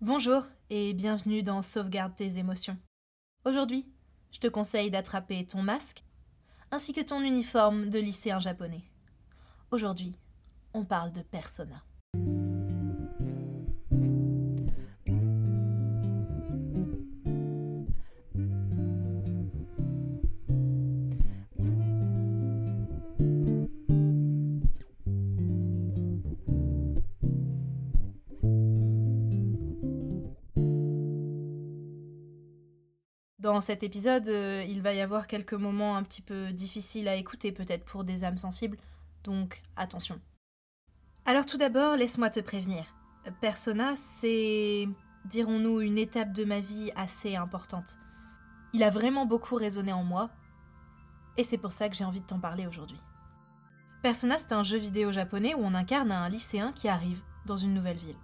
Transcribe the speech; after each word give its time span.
Bonjour 0.00 0.44
et 0.70 0.94
bienvenue 0.94 1.42
dans 1.42 1.60
Sauvegarde 1.60 2.14
tes 2.14 2.38
émotions. 2.38 2.78
Aujourd'hui, 3.44 3.84
je 4.30 4.38
te 4.38 4.46
conseille 4.46 4.92
d'attraper 4.92 5.44
ton 5.44 5.60
masque 5.60 6.04
ainsi 6.70 6.92
que 6.92 7.00
ton 7.00 7.20
uniforme 7.20 7.90
de 7.90 7.98
lycéen 7.98 8.38
japonais. 8.38 8.84
Aujourd'hui, 9.72 10.16
on 10.72 10.84
parle 10.84 11.12
de 11.12 11.22
persona. 11.22 11.82
Dans 33.58 33.62
cet 33.62 33.82
épisode, 33.82 34.28
euh, 34.28 34.64
il 34.68 34.82
va 34.82 34.94
y 34.94 35.00
avoir 35.00 35.26
quelques 35.26 35.52
moments 35.52 35.96
un 35.96 36.04
petit 36.04 36.22
peu 36.22 36.52
difficiles 36.52 37.08
à 37.08 37.16
écouter 37.16 37.50
peut-être 37.50 37.84
pour 37.84 38.04
des 38.04 38.22
âmes 38.22 38.36
sensibles, 38.36 38.78
donc 39.24 39.62
attention. 39.74 40.20
Alors 41.24 41.44
tout 41.44 41.58
d'abord, 41.58 41.96
laisse-moi 41.96 42.30
te 42.30 42.38
prévenir. 42.38 42.84
Persona, 43.40 43.96
c'est, 43.96 44.86
dirons-nous, 45.24 45.80
une 45.80 45.98
étape 45.98 46.32
de 46.32 46.44
ma 46.44 46.60
vie 46.60 46.92
assez 46.94 47.34
importante. 47.34 47.98
Il 48.74 48.84
a 48.84 48.90
vraiment 48.90 49.26
beaucoup 49.26 49.56
résonné 49.56 49.92
en 49.92 50.04
moi, 50.04 50.30
et 51.36 51.42
c'est 51.42 51.58
pour 51.58 51.72
ça 51.72 51.88
que 51.88 51.96
j'ai 51.96 52.04
envie 52.04 52.20
de 52.20 52.26
t'en 52.26 52.38
parler 52.38 52.64
aujourd'hui. 52.68 53.00
Persona, 54.04 54.38
c'est 54.38 54.52
un 54.52 54.62
jeu 54.62 54.78
vidéo 54.78 55.10
japonais 55.10 55.56
où 55.56 55.64
on 55.64 55.74
incarne 55.74 56.12
un 56.12 56.28
lycéen 56.28 56.70
qui 56.70 56.86
arrive 56.86 57.22
dans 57.44 57.56
une 57.56 57.74
nouvelle 57.74 57.96
ville. 57.96 58.18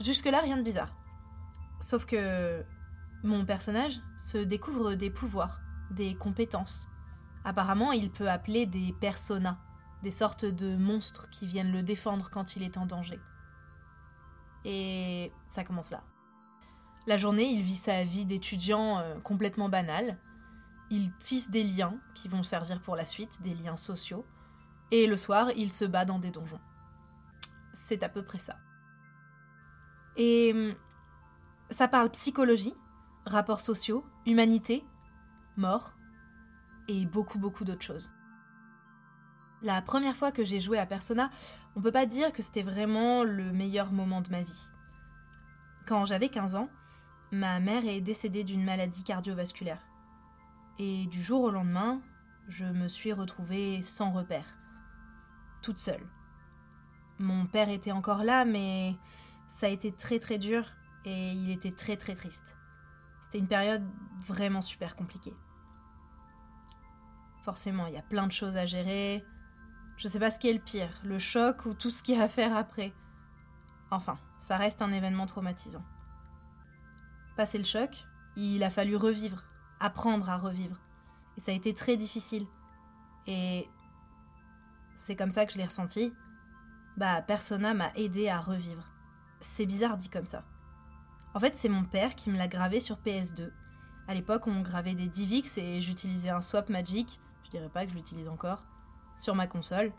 Jusque-là, 0.00 0.40
rien 0.40 0.56
de 0.56 0.62
bizarre. 0.62 0.96
Sauf 1.80 2.06
que 2.06 2.64
mon 3.22 3.44
personnage 3.44 4.00
se 4.16 4.38
découvre 4.38 4.94
des 4.94 5.10
pouvoirs, 5.10 5.60
des 5.90 6.14
compétences. 6.14 6.88
Apparemment, 7.44 7.92
il 7.92 8.10
peut 8.10 8.30
appeler 8.30 8.66
des 8.66 8.94
personas, 9.00 9.58
des 10.02 10.10
sortes 10.10 10.44
de 10.44 10.76
monstres 10.76 11.28
qui 11.30 11.46
viennent 11.46 11.72
le 11.72 11.82
défendre 11.82 12.30
quand 12.30 12.56
il 12.56 12.62
est 12.62 12.76
en 12.76 12.86
danger. 12.86 13.20
Et 14.64 15.32
ça 15.50 15.64
commence 15.64 15.90
là. 15.90 16.02
La 17.06 17.16
journée, 17.16 17.50
il 17.50 17.62
vit 17.62 17.76
sa 17.76 18.04
vie 18.04 18.24
d'étudiant 18.24 18.98
euh, 18.98 19.18
complètement 19.20 19.68
banale. 19.68 20.18
Il 20.90 21.12
tisse 21.16 21.50
des 21.50 21.64
liens 21.64 21.96
qui 22.14 22.28
vont 22.28 22.44
servir 22.44 22.80
pour 22.80 22.94
la 22.94 23.04
suite, 23.04 23.42
des 23.42 23.54
liens 23.54 23.76
sociaux. 23.76 24.24
Et 24.92 25.06
le 25.06 25.16
soir, 25.16 25.50
il 25.56 25.72
se 25.72 25.84
bat 25.84 26.04
dans 26.04 26.18
des 26.18 26.30
donjons. 26.30 26.60
C'est 27.72 28.02
à 28.04 28.08
peu 28.08 28.22
près 28.22 28.38
ça. 28.38 28.56
Et 30.16 30.52
hum, 30.54 30.74
ça 31.70 31.88
parle 31.88 32.10
psychologie, 32.10 32.74
rapports 33.26 33.60
sociaux, 33.60 34.04
humanité, 34.26 34.84
mort 35.56 35.92
et 36.88 37.06
beaucoup 37.06 37.38
beaucoup 37.38 37.64
d'autres 37.64 37.82
choses. 37.82 38.10
La 39.62 39.80
première 39.80 40.16
fois 40.16 40.32
que 40.32 40.42
j'ai 40.42 40.58
joué 40.58 40.78
à 40.78 40.86
Persona, 40.86 41.30
on 41.76 41.80
peut 41.80 41.92
pas 41.92 42.06
dire 42.06 42.32
que 42.32 42.42
c'était 42.42 42.62
vraiment 42.62 43.22
le 43.22 43.52
meilleur 43.52 43.92
moment 43.92 44.20
de 44.20 44.30
ma 44.30 44.42
vie. 44.42 44.68
Quand 45.86 46.04
j'avais 46.04 46.28
15 46.28 46.56
ans, 46.56 46.68
ma 47.30 47.60
mère 47.60 47.86
est 47.86 48.00
décédée 48.00 48.42
d'une 48.42 48.64
maladie 48.64 49.04
cardiovasculaire. 49.04 49.80
Et 50.78 51.06
du 51.06 51.22
jour 51.22 51.42
au 51.42 51.50
lendemain, 51.50 52.00
je 52.48 52.64
me 52.64 52.88
suis 52.88 53.12
retrouvée 53.12 53.82
sans 53.84 54.10
repère, 54.10 54.56
toute 55.62 55.78
seule. 55.78 56.04
Mon 57.18 57.46
père 57.46 57.68
était 57.68 57.92
encore 57.92 58.24
là, 58.24 58.44
mais 58.44 58.96
ça 59.48 59.66
a 59.66 59.70
été 59.70 59.92
très 59.92 60.18
très 60.18 60.38
dur 60.38 60.64
et 61.04 61.32
il 61.32 61.50
était 61.50 61.70
très 61.70 61.96
très 61.96 62.14
triste. 62.14 62.56
C'était 63.32 63.44
une 63.44 63.48
période 63.48 63.82
vraiment 64.26 64.60
super 64.60 64.94
compliquée. 64.94 65.32
Forcément, 67.44 67.86
il 67.86 67.94
y 67.94 67.96
a 67.96 68.02
plein 68.02 68.26
de 68.26 68.32
choses 68.32 68.58
à 68.58 68.66
gérer. 68.66 69.24
Je 69.96 70.06
sais 70.06 70.18
pas 70.18 70.30
ce 70.30 70.38
qui 70.38 70.50
est 70.50 70.52
le 70.52 70.58
pire, 70.58 71.00
le 71.02 71.18
choc 71.18 71.64
ou 71.64 71.72
tout 71.72 71.88
ce 71.88 72.02
qu'il 72.02 72.14
y 72.14 72.20
a 72.20 72.24
à 72.24 72.28
faire 72.28 72.54
après. 72.54 72.92
Enfin, 73.90 74.18
ça 74.42 74.58
reste 74.58 74.82
un 74.82 74.92
événement 74.92 75.24
traumatisant. 75.24 75.82
Passé 77.34 77.56
le 77.56 77.64
choc, 77.64 78.04
il 78.36 78.62
a 78.62 78.68
fallu 78.68 78.96
revivre, 78.96 79.44
apprendre 79.80 80.28
à 80.28 80.36
revivre. 80.36 80.76
Et 81.38 81.40
ça 81.40 81.52
a 81.52 81.54
été 81.54 81.72
très 81.72 81.96
difficile. 81.96 82.46
Et 83.26 83.66
c'est 84.94 85.16
comme 85.16 85.32
ça 85.32 85.46
que 85.46 85.54
je 85.54 85.56
l'ai 85.56 85.64
ressenti. 85.64 86.12
Bah, 86.98 87.22
Persona 87.22 87.72
m'a 87.72 87.94
aidé 87.94 88.28
à 88.28 88.42
revivre. 88.42 88.90
C'est 89.40 89.64
bizarre 89.64 89.96
dit 89.96 90.10
comme 90.10 90.26
ça. 90.26 90.44
En 91.34 91.40
fait, 91.40 91.56
c'est 91.56 91.68
mon 91.68 91.84
père 91.84 92.14
qui 92.14 92.30
me 92.30 92.36
l'a 92.36 92.48
gravé 92.48 92.78
sur 92.78 92.98
PS2. 92.98 93.50
À 94.06 94.14
l'époque, 94.14 94.46
on 94.46 94.60
gravait 94.60 94.94
des 94.94 95.06
Divix 95.06 95.56
et 95.56 95.80
j'utilisais 95.80 96.28
un 96.28 96.42
Swap 96.42 96.68
Magic, 96.68 97.20
je 97.44 97.50
dirais 97.50 97.70
pas 97.70 97.84
que 97.84 97.92
je 97.92 97.96
l'utilise 97.96 98.28
encore, 98.28 98.64
sur 99.16 99.34
ma 99.34 99.46
console. 99.46 99.92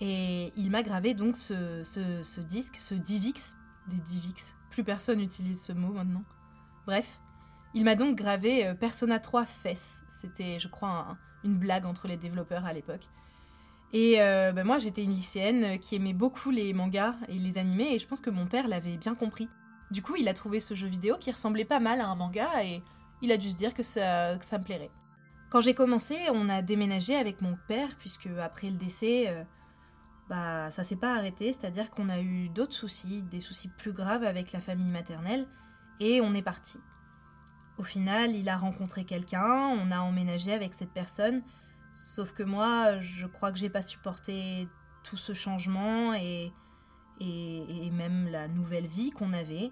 Et 0.00 0.52
il 0.56 0.70
m'a 0.70 0.82
gravé 0.82 1.14
donc 1.14 1.36
ce, 1.36 2.40
disque, 2.40 2.76
ce 2.80 2.94
Divix, 2.94 3.56
des 3.88 3.98
Divix. 3.98 4.54
Plus 4.70 4.84
personne 4.84 5.18
n'utilise 5.18 5.62
ce 5.62 5.72
mot 5.72 5.92
maintenant. 5.92 6.24
Bref, 6.86 7.22
il 7.74 7.84
m'a 7.84 7.94
donc 7.94 8.16
gravé 8.16 8.66
euh, 8.66 8.74
Persona 8.74 9.20
3 9.20 9.44
Fess. 9.46 10.02
C'était, 10.20 10.58
je 10.58 10.68
crois, 10.68 11.16
une 11.44 11.56
blague 11.56 11.86
entre 11.86 12.08
les 12.08 12.16
développeurs 12.16 12.66
à 12.66 12.72
l'époque. 12.72 13.08
Et 13.92 14.20
euh, 14.20 14.52
ben 14.52 14.64
moi, 14.64 14.78
j'étais 14.78 15.04
une 15.04 15.14
lycéenne 15.14 15.78
qui 15.78 15.96
aimait 15.96 16.14
beaucoup 16.14 16.50
les 16.50 16.72
mangas 16.72 17.14
et 17.28 17.38
les 17.38 17.58
animés, 17.58 17.94
et 17.94 17.98
je 17.98 18.06
pense 18.06 18.20
que 18.20 18.30
mon 18.30 18.46
père 18.46 18.66
l'avait 18.66 18.96
bien 18.96 19.14
compris. 19.14 19.48
Du 19.92 20.00
coup, 20.00 20.16
il 20.16 20.26
a 20.26 20.32
trouvé 20.32 20.58
ce 20.58 20.74
jeu 20.74 20.88
vidéo 20.88 21.16
qui 21.20 21.30
ressemblait 21.30 21.66
pas 21.66 21.78
mal 21.78 22.00
à 22.00 22.06
un 22.06 22.14
manga 22.14 22.64
et 22.64 22.82
il 23.20 23.30
a 23.30 23.36
dû 23.36 23.50
se 23.50 23.56
dire 23.56 23.74
que 23.74 23.82
ça, 23.82 24.40
ça 24.40 24.58
me 24.58 24.64
plairait. 24.64 24.90
Quand 25.50 25.60
j'ai 25.60 25.74
commencé, 25.74 26.16
on 26.32 26.48
a 26.48 26.62
déménagé 26.62 27.14
avec 27.14 27.42
mon 27.42 27.58
père, 27.68 27.90
puisque 27.98 28.28
après 28.40 28.70
le 28.70 28.78
décès, 28.78 29.28
euh, 29.28 29.44
bah 30.30 30.70
ça 30.70 30.82
s'est 30.82 30.96
pas 30.96 31.14
arrêté, 31.14 31.52
c'est-à-dire 31.52 31.90
qu'on 31.90 32.08
a 32.08 32.20
eu 32.20 32.48
d'autres 32.48 32.72
soucis, 32.72 33.20
des 33.20 33.38
soucis 33.38 33.68
plus 33.68 33.92
graves 33.92 34.24
avec 34.24 34.52
la 34.52 34.60
famille 34.60 34.90
maternelle, 34.90 35.46
et 36.00 36.22
on 36.22 36.32
est 36.32 36.40
parti. 36.40 36.78
Au 37.76 37.84
final, 37.84 38.34
il 38.34 38.48
a 38.48 38.56
rencontré 38.56 39.04
quelqu'un, 39.04 39.76
on 39.78 39.90
a 39.90 40.00
emménagé 40.00 40.54
avec 40.54 40.72
cette 40.72 40.92
personne, 40.92 41.42
sauf 41.90 42.32
que 42.32 42.42
moi, 42.42 42.98
je 43.02 43.26
crois 43.26 43.52
que 43.52 43.58
j'ai 43.58 43.68
pas 43.68 43.82
supporté 43.82 44.66
tout 45.04 45.18
ce 45.18 45.34
changement 45.34 46.14
et 46.14 46.50
et, 47.20 47.90
même 47.90 48.28
la 48.28 48.48
nouvelle 48.48 48.86
vie 48.86 49.10
qu'on 49.10 49.32
avait. 49.32 49.70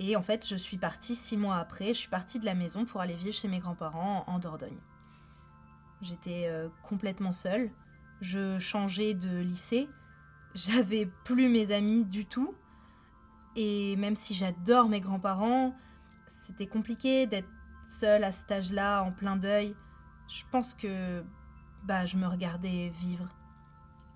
Et 0.00 0.16
en 0.16 0.22
fait, 0.22 0.46
je 0.46 0.56
suis 0.56 0.78
partie 0.78 1.14
six 1.14 1.36
mois 1.36 1.56
après, 1.56 1.88
je 1.88 1.98
suis 1.98 2.08
partie 2.08 2.38
de 2.38 2.44
la 2.44 2.54
maison 2.54 2.84
pour 2.84 3.00
aller 3.00 3.14
vivre 3.14 3.34
chez 3.34 3.48
mes 3.48 3.60
grands-parents 3.60 4.24
en 4.26 4.38
Dordogne. 4.38 4.78
J'étais 6.00 6.46
euh, 6.48 6.68
complètement 6.82 7.32
seule, 7.32 7.70
je 8.20 8.58
changeais 8.58 9.14
de 9.14 9.38
lycée, 9.38 9.88
j'avais 10.54 11.06
plus 11.24 11.48
mes 11.48 11.72
amis 11.72 12.04
du 12.04 12.26
tout, 12.26 12.54
et 13.54 13.96
même 13.96 14.16
si 14.16 14.34
j'adore 14.34 14.88
mes 14.88 15.00
grands-parents, 15.00 15.76
c'était 16.46 16.66
compliqué 16.66 17.26
d'être 17.26 17.48
seule 17.86 18.24
à 18.24 18.32
cet 18.32 18.50
âge-là, 18.50 19.02
en 19.02 19.12
plein 19.12 19.36
deuil. 19.36 19.76
Je 20.28 20.42
pense 20.50 20.74
que 20.74 21.22
bah, 21.84 22.06
je 22.06 22.16
me 22.16 22.26
regardais 22.26 22.88
vivre. 22.88 23.28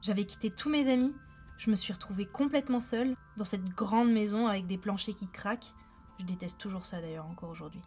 J'avais 0.01 0.25
quitté 0.25 0.51
tous 0.51 0.71
mes 0.71 0.91
amis, 0.91 1.15
je 1.59 1.71
me 1.71 1.75
suis 1.75 1.93
retrouvée 1.93 2.27
complètement 2.27 2.81
seule 2.81 3.15
dans 3.37 3.45
cette 3.45 3.65
grande 3.65 4.13
maison 4.13 4.47
avec 4.47 4.67
des 4.67 4.79
planchers 4.79 5.15
qui 5.15 5.29
craquent. 5.29 5.73
Je 6.21 6.25
déteste 6.25 6.59
toujours 6.59 6.85
ça 6.85 7.01
d'ailleurs 7.01 7.27
encore 7.27 7.51
aujourd'hui. 7.51 7.83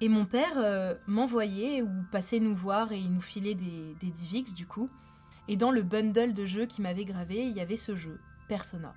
Et 0.00 0.08
mon 0.08 0.24
père 0.24 0.56
euh, 0.56 0.94
m'envoyait 1.06 1.82
ou 1.82 1.90
passait 2.10 2.40
nous 2.40 2.54
voir 2.54 2.90
et 2.92 2.98
il 2.98 3.12
nous 3.12 3.20
filait 3.20 3.54
des, 3.54 3.94
des 4.00 4.10
Divix 4.10 4.52
du 4.54 4.66
coup. 4.66 4.90
Et 5.48 5.56
dans 5.56 5.70
le 5.70 5.82
bundle 5.82 6.32
de 6.32 6.46
jeux 6.46 6.66
qu'il 6.66 6.82
m'avait 6.82 7.04
gravé, 7.04 7.46
il 7.46 7.56
y 7.56 7.60
avait 7.60 7.76
ce 7.76 7.94
jeu, 7.94 8.20
Persona. 8.48 8.94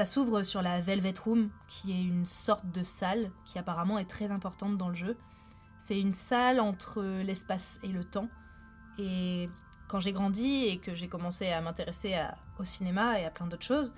Ça 0.00 0.06
s'ouvre 0.06 0.42
sur 0.44 0.62
la 0.62 0.80
Velvet 0.80 1.12
Room, 1.22 1.50
qui 1.68 1.92
est 1.92 2.02
une 2.02 2.24
sorte 2.24 2.64
de 2.72 2.82
salle 2.82 3.30
qui 3.44 3.58
apparemment 3.58 3.98
est 3.98 4.08
très 4.08 4.30
importante 4.30 4.78
dans 4.78 4.88
le 4.88 4.94
jeu. 4.94 5.18
C'est 5.78 6.00
une 6.00 6.14
salle 6.14 6.58
entre 6.58 7.02
l'espace 7.02 7.78
et 7.82 7.88
le 7.88 8.02
temps. 8.02 8.30
Et 8.98 9.50
quand 9.88 10.00
j'ai 10.00 10.12
grandi 10.12 10.64
et 10.64 10.78
que 10.78 10.94
j'ai 10.94 11.08
commencé 11.08 11.52
à 11.52 11.60
m'intéresser 11.60 12.18
au 12.58 12.64
cinéma 12.64 13.20
et 13.20 13.26
à 13.26 13.30
plein 13.30 13.46
d'autres 13.46 13.66
choses, 13.66 13.92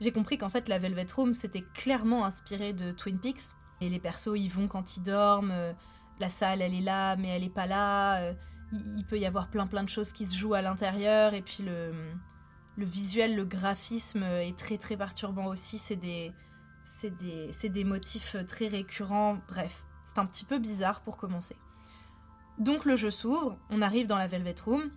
j'ai 0.00 0.10
compris 0.10 0.38
qu'en 0.38 0.48
fait 0.48 0.70
la 0.70 0.78
Velvet 0.78 1.08
Room 1.14 1.34
c'était 1.34 1.66
clairement 1.74 2.24
inspiré 2.24 2.72
de 2.72 2.90
Twin 2.90 3.18
Peaks. 3.18 3.52
Et 3.82 3.90
les 3.90 4.00
persos 4.00 4.38
y 4.38 4.48
vont 4.48 4.68
quand 4.68 4.96
ils 4.96 5.02
dorment, 5.02 5.52
la 6.18 6.30
salle 6.30 6.62
elle 6.62 6.72
est 6.72 6.80
là 6.80 7.14
mais 7.16 7.28
elle 7.28 7.44
est 7.44 7.50
pas 7.50 7.66
là, 7.66 8.32
il 8.72 9.04
peut 9.04 9.18
y 9.18 9.26
avoir 9.26 9.48
plein 9.48 9.66
plein 9.66 9.82
de 9.82 9.90
choses 9.90 10.14
qui 10.14 10.26
se 10.26 10.34
jouent 10.34 10.54
à 10.54 10.62
l'intérieur 10.62 11.34
et 11.34 11.42
puis 11.42 11.62
le, 11.62 11.92
le 12.76 12.84
visuel, 12.84 13.36
le 13.36 13.44
graphisme 13.44 14.22
est 14.22 14.56
très 14.56 14.78
très 14.78 14.96
perturbant 14.96 15.46
aussi. 15.46 15.78
C'est 15.78 15.96
des, 15.96 16.32
motifs 17.84 18.36
très 18.46 18.68
récurrents. 18.68 19.38
Bref, 19.48 19.84
c'est 20.04 20.18
un 20.18 20.26
petit 20.26 20.44
peu 20.44 20.58
bizarre 20.58 21.00
pour 21.02 21.16
commencer. 21.16 21.56
Donc 22.58 22.84
le 22.84 22.96
jeu 22.96 23.10
s'ouvre, 23.10 23.58
on 23.70 23.82
arrive 23.82 24.06
dans 24.06 24.18
la 24.18 24.26
Velvet 24.26 24.54
Room, 24.64 24.90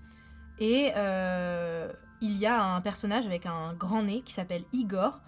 et 0.59 0.91
euh, 0.95 1.91
il 2.21 2.37
y 2.37 2.45
a 2.45 2.63
un 2.63 2.81
personnage 2.81 3.25
avec 3.25 3.45
un 3.45 3.73
grand 3.73 4.03
nez 4.03 4.21
qui 4.21 4.33
s'appelle 4.33 4.63
Igor, 4.73 5.21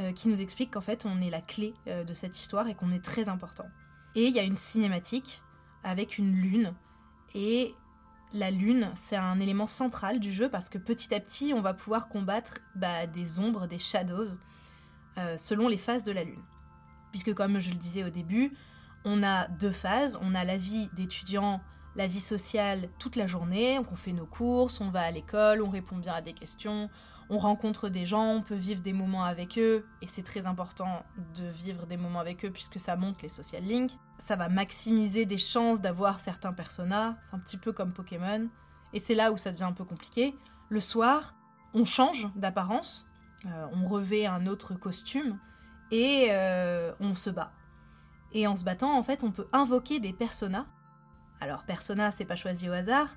euh, 0.00 0.12
qui 0.12 0.28
nous 0.28 0.40
explique 0.40 0.72
qu'en 0.72 0.80
fait 0.80 1.04
on 1.06 1.20
est 1.20 1.30
la 1.30 1.40
clé 1.40 1.74
euh, 1.86 2.02
de 2.04 2.14
cette 2.14 2.38
histoire 2.38 2.68
et 2.68 2.74
qu'on 2.74 2.90
est 2.90 3.04
très 3.04 3.28
important. 3.28 3.66
Et 4.14 4.26
il 4.26 4.34
y 4.34 4.38
a 4.38 4.42
une 4.42 4.56
cinématique 4.56 5.42
avec 5.82 6.18
une 6.18 6.32
lune, 6.34 6.74
et 7.34 7.74
la 8.34 8.50
lune, 8.50 8.90
c'est 8.96 9.16
un 9.16 9.38
élément 9.38 9.68
central 9.68 10.18
du 10.18 10.32
jeu 10.32 10.48
parce 10.48 10.68
que 10.68 10.76
petit 10.76 11.14
à 11.14 11.20
petit, 11.20 11.54
on 11.54 11.60
va 11.60 11.72
pouvoir 11.72 12.08
combattre 12.08 12.58
bah, 12.74 13.06
des 13.06 13.38
ombres, 13.38 13.66
des 13.66 13.78
shadows, 13.78 14.36
euh, 15.18 15.36
selon 15.36 15.68
les 15.68 15.76
phases 15.78 16.02
de 16.02 16.12
la 16.12 16.24
lune. 16.24 16.42
Puisque 17.12 17.32
comme 17.32 17.60
je 17.60 17.70
le 17.70 17.76
disais 17.76 18.02
au 18.02 18.10
début, 18.10 18.52
on 19.04 19.22
a 19.22 19.46
deux 19.46 19.70
phases. 19.70 20.18
On 20.20 20.34
a 20.34 20.44
la 20.44 20.56
vie 20.56 20.90
d'étudiant, 20.94 21.60
la 21.94 22.08
vie 22.08 22.20
sociale 22.20 22.88
toute 22.98 23.14
la 23.14 23.28
journée. 23.28 23.76
Donc 23.76 23.92
on 23.92 23.96
fait 23.96 24.12
nos 24.12 24.26
courses, 24.26 24.80
on 24.80 24.90
va 24.90 25.02
à 25.02 25.10
l'école, 25.12 25.62
on 25.62 25.70
répond 25.70 25.96
bien 25.96 26.14
à 26.14 26.20
des 26.20 26.32
questions, 26.32 26.90
on 27.30 27.38
rencontre 27.38 27.88
des 27.88 28.06
gens, 28.06 28.26
on 28.26 28.42
peut 28.42 28.54
vivre 28.54 28.82
des 28.82 28.92
moments 28.92 29.24
avec 29.24 29.58
eux, 29.58 29.86
et 30.02 30.06
c'est 30.06 30.22
très 30.22 30.46
important 30.46 31.04
de 31.36 31.46
vivre 31.46 31.86
des 31.86 31.96
moments 31.96 32.20
avec 32.20 32.44
eux 32.44 32.50
puisque 32.50 32.78
ça 32.78 32.96
monte 32.96 33.22
les 33.22 33.28
social 33.28 33.64
links. 33.64 33.92
Ça 34.18 34.36
va 34.36 34.48
maximiser 34.48 35.24
des 35.24 35.38
chances 35.38 35.80
d'avoir 35.80 36.20
certains 36.20 36.52
personnages, 36.52 37.14
c'est 37.22 37.34
un 37.34 37.38
petit 37.38 37.56
peu 37.56 37.72
comme 37.72 37.92
Pokémon, 37.92 38.48
et 38.92 39.00
c'est 39.00 39.14
là 39.14 39.32
où 39.32 39.36
ça 39.36 39.52
devient 39.52 39.64
un 39.64 39.72
peu 39.72 39.84
compliqué. 39.84 40.36
Le 40.68 40.80
soir, 40.80 41.34
on 41.72 41.84
change 41.84 42.28
d'apparence, 42.36 43.06
euh, 43.46 43.66
on 43.72 43.86
revêt 43.86 44.26
un 44.26 44.46
autre 44.46 44.74
costume, 44.74 45.38
et 45.90 46.28
euh, 46.30 46.92
on 47.00 47.14
se 47.14 47.30
bat. 47.30 47.52
Et 48.32 48.46
en 48.46 48.56
se 48.56 48.64
battant, 48.64 48.96
en 48.96 49.02
fait, 49.02 49.22
on 49.22 49.30
peut 49.30 49.46
invoquer 49.52 50.00
des 50.00 50.12
personas. 50.12 50.66
Alors, 51.40 51.64
persona, 51.64 52.10
c'est 52.10 52.24
pas 52.24 52.36
choisi 52.36 52.68
au 52.68 52.72
hasard, 52.72 53.08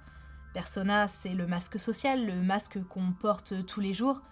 Persona, 0.57 1.07
c'est 1.07 1.35
le 1.35 1.45
masque 1.45 1.77
social, 1.77 2.25
le 2.25 2.41
masque 2.41 2.83
qu'on 2.85 3.11
porte 3.11 3.63
tous 3.67 3.79
les 3.79 3.93
jours. 3.93 4.23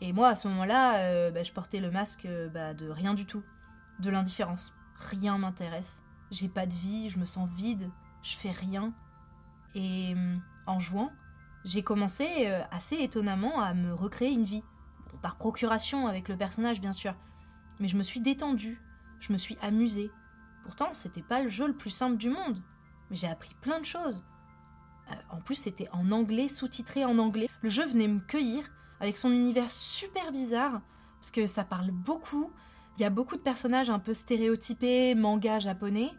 Et 0.00 0.12
moi, 0.12 0.28
à 0.28 0.36
ce 0.36 0.46
moment-là, 0.46 0.98
euh, 0.98 1.32
bah, 1.32 1.42
je 1.42 1.50
portais 1.52 1.80
le 1.80 1.90
masque 1.90 2.26
euh, 2.26 2.48
bah, 2.48 2.74
de 2.74 2.88
rien 2.88 3.12
du 3.12 3.26
tout, 3.26 3.42
de 3.98 4.08
l'indifférence. 4.08 4.72
Rien 4.94 5.36
m'intéresse. 5.36 6.04
J'ai 6.30 6.46
pas 6.46 6.64
de 6.64 6.74
vie, 6.74 7.10
je 7.10 7.18
me 7.18 7.24
sens 7.24 7.50
vide, 7.50 7.90
je 8.22 8.36
fais 8.36 8.52
rien. 8.52 8.92
Et 9.74 10.12
hum, 10.12 10.40
en 10.68 10.78
jouant, 10.78 11.10
j'ai 11.64 11.82
commencé 11.82 12.46
euh, 12.46 12.62
assez 12.70 12.94
étonnamment 12.94 13.60
à 13.60 13.74
me 13.74 13.92
recréer 13.92 14.30
une 14.30 14.44
vie. 14.44 14.62
par 15.22 15.38
procuration 15.38 16.06
avec 16.06 16.28
le 16.28 16.36
personnage, 16.36 16.80
bien 16.80 16.92
sûr. 16.92 17.16
Mais 17.80 17.88
je 17.88 17.96
me 17.96 18.04
suis 18.04 18.20
détendue, 18.20 18.80
je 19.18 19.32
me 19.32 19.38
suis 19.38 19.58
amusée. 19.60 20.12
Pourtant, 20.62 20.94
c'était 20.94 21.20
pas 21.20 21.42
le 21.42 21.48
jeu 21.48 21.66
le 21.66 21.76
plus 21.76 21.90
simple 21.90 22.16
du 22.16 22.30
monde. 22.30 22.62
Mais 23.10 23.16
j'ai 23.16 23.26
appris 23.26 23.56
plein 23.60 23.80
de 23.80 23.86
choses. 23.86 24.22
Euh, 25.10 25.14
en 25.30 25.40
plus, 25.40 25.56
c'était 25.56 25.88
en 25.92 26.10
anglais, 26.12 26.48
sous-titré 26.48 27.04
en 27.04 27.18
anglais. 27.18 27.48
Le 27.62 27.68
jeu 27.68 27.86
venait 27.86 28.08
me 28.08 28.20
cueillir 28.20 28.64
avec 29.00 29.16
son 29.16 29.30
univers 29.30 29.70
super 29.70 30.32
bizarre, 30.32 30.80
parce 31.20 31.30
que 31.30 31.46
ça 31.46 31.64
parle 31.64 31.90
beaucoup. 31.90 32.50
Il 32.96 33.02
y 33.02 33.04
a 33.04 33.10
beaucoup 33.10 33.36
de 33.36 33.42
personnages 33.42 33.90
un 33.90 33.98
peu 33.98 34.12
stéréotypés, 34.12 35.14
manga 35.14 35.58
japonais. 35.60 36.10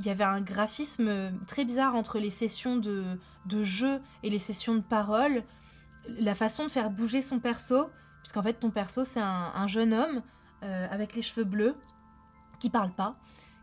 Il 0.00 0.06
y 0.06 0.10
avait 0.10 0.24
un 0.24 0.40
graphisme 0.40 1.32
très 1.46 1.64
bizarre 1.64 1.94
entre 1.94 2.18
les 2.18 2.30
sessions 2.30 2.76
de, 2.76 3.18
jeu 3.62 4.00
et 4.22 4.30
les 4.30 4.38
sessions 4.38 4.74
de 4.74 4.80
parole. 4.80 5.42
La 6.20 6.34
façon 6.34 6.66
de 6.66 6.70
faire 6.70 6.90
bouger 6.90 7.22
son 7.22 7.40
perso, 7.40 7.90
puisqu'en 8.22 8.42
fait 8.42 8.54
ton 8.54 8.70
perso 8.70 9.04
c'est 9.04 9.20
un, 9.20 9.66
jeune 9.66 9.94
homme 9.94 10.22
euh, 10.62 10.86
avec 10.90 11.14
les 11.14 11.22
cheveux 11.22 11.44
bleus 11.44 11.74
qui 12.58 12.70
parle 12.70 12.92
pas, 12.92 13.16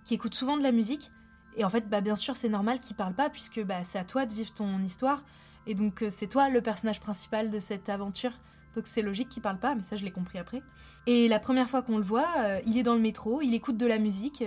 qui 0.06 0.14
écoute 0.14 0.36
souvent 0.36 0.58
de 0.58 0.64
la 0.64 0.72
musique 0.72 1.12
et 1.58 1.66
en 1.66 1.70
fait, 1.70 1.90
bah, 1.90 2.02
bien 2.02 2.16
sûr, 2.16 2.36
c'est 2.36 2.50
normal 2.50 2.80
qu'il 2.80 2.96
parle 2.96 3.14
pas 3.14 3.30
puisque 3.30 3.62
bah, 3.64 3.84
c'est 3.84 4.00
à 4.00 4.04
toi 4.04 4.26
de 4.26 4.34
vivre 4.34 4.54
ton 4.54 4.82
histoire. 4.82 5.24
Et 5.68 5.76
donc, 5.76 6.02
euh, 6.02 6.10
c'est 6.10 6.28
toi 6.28 6.50
le 6.50 6.62
personnage 6.62 7.00
principal 7.00 7.52
de 7.52 7.60
cette 7.60 7.90
aventure. 7.90 8.32
Donc, 8.76 8.88
c'est 8.88 9.02
logique 9.02 9.30
qu'il 9.30 9.42
parle 9.42 9.60
pas, 9.60 9.76
mais 9.76 9.84
ça, 9.84 9.96
je 9.96 10.04
l'ai 10.04 10.12
compris 10.12 10.40
après. 10.40 10.64
Et 11.08 11.28
la 11.28 11.40
première 11.40 11.70
fois 11.70 11.82
qu'on 11.82 11.98
le 11.98 12.04
voit, 12.04 12.30
euh, 12.40 12.62
il 12.66 12.78
est 12.78 12.84
dans 12.84 12.96
le 12.96 13.02
métro, 13.02 13.42
il 13.42 13.54
écoute 13.54 13.78
de 13.78 13.86
la 13.86 14.00
musique. 14.00 14.44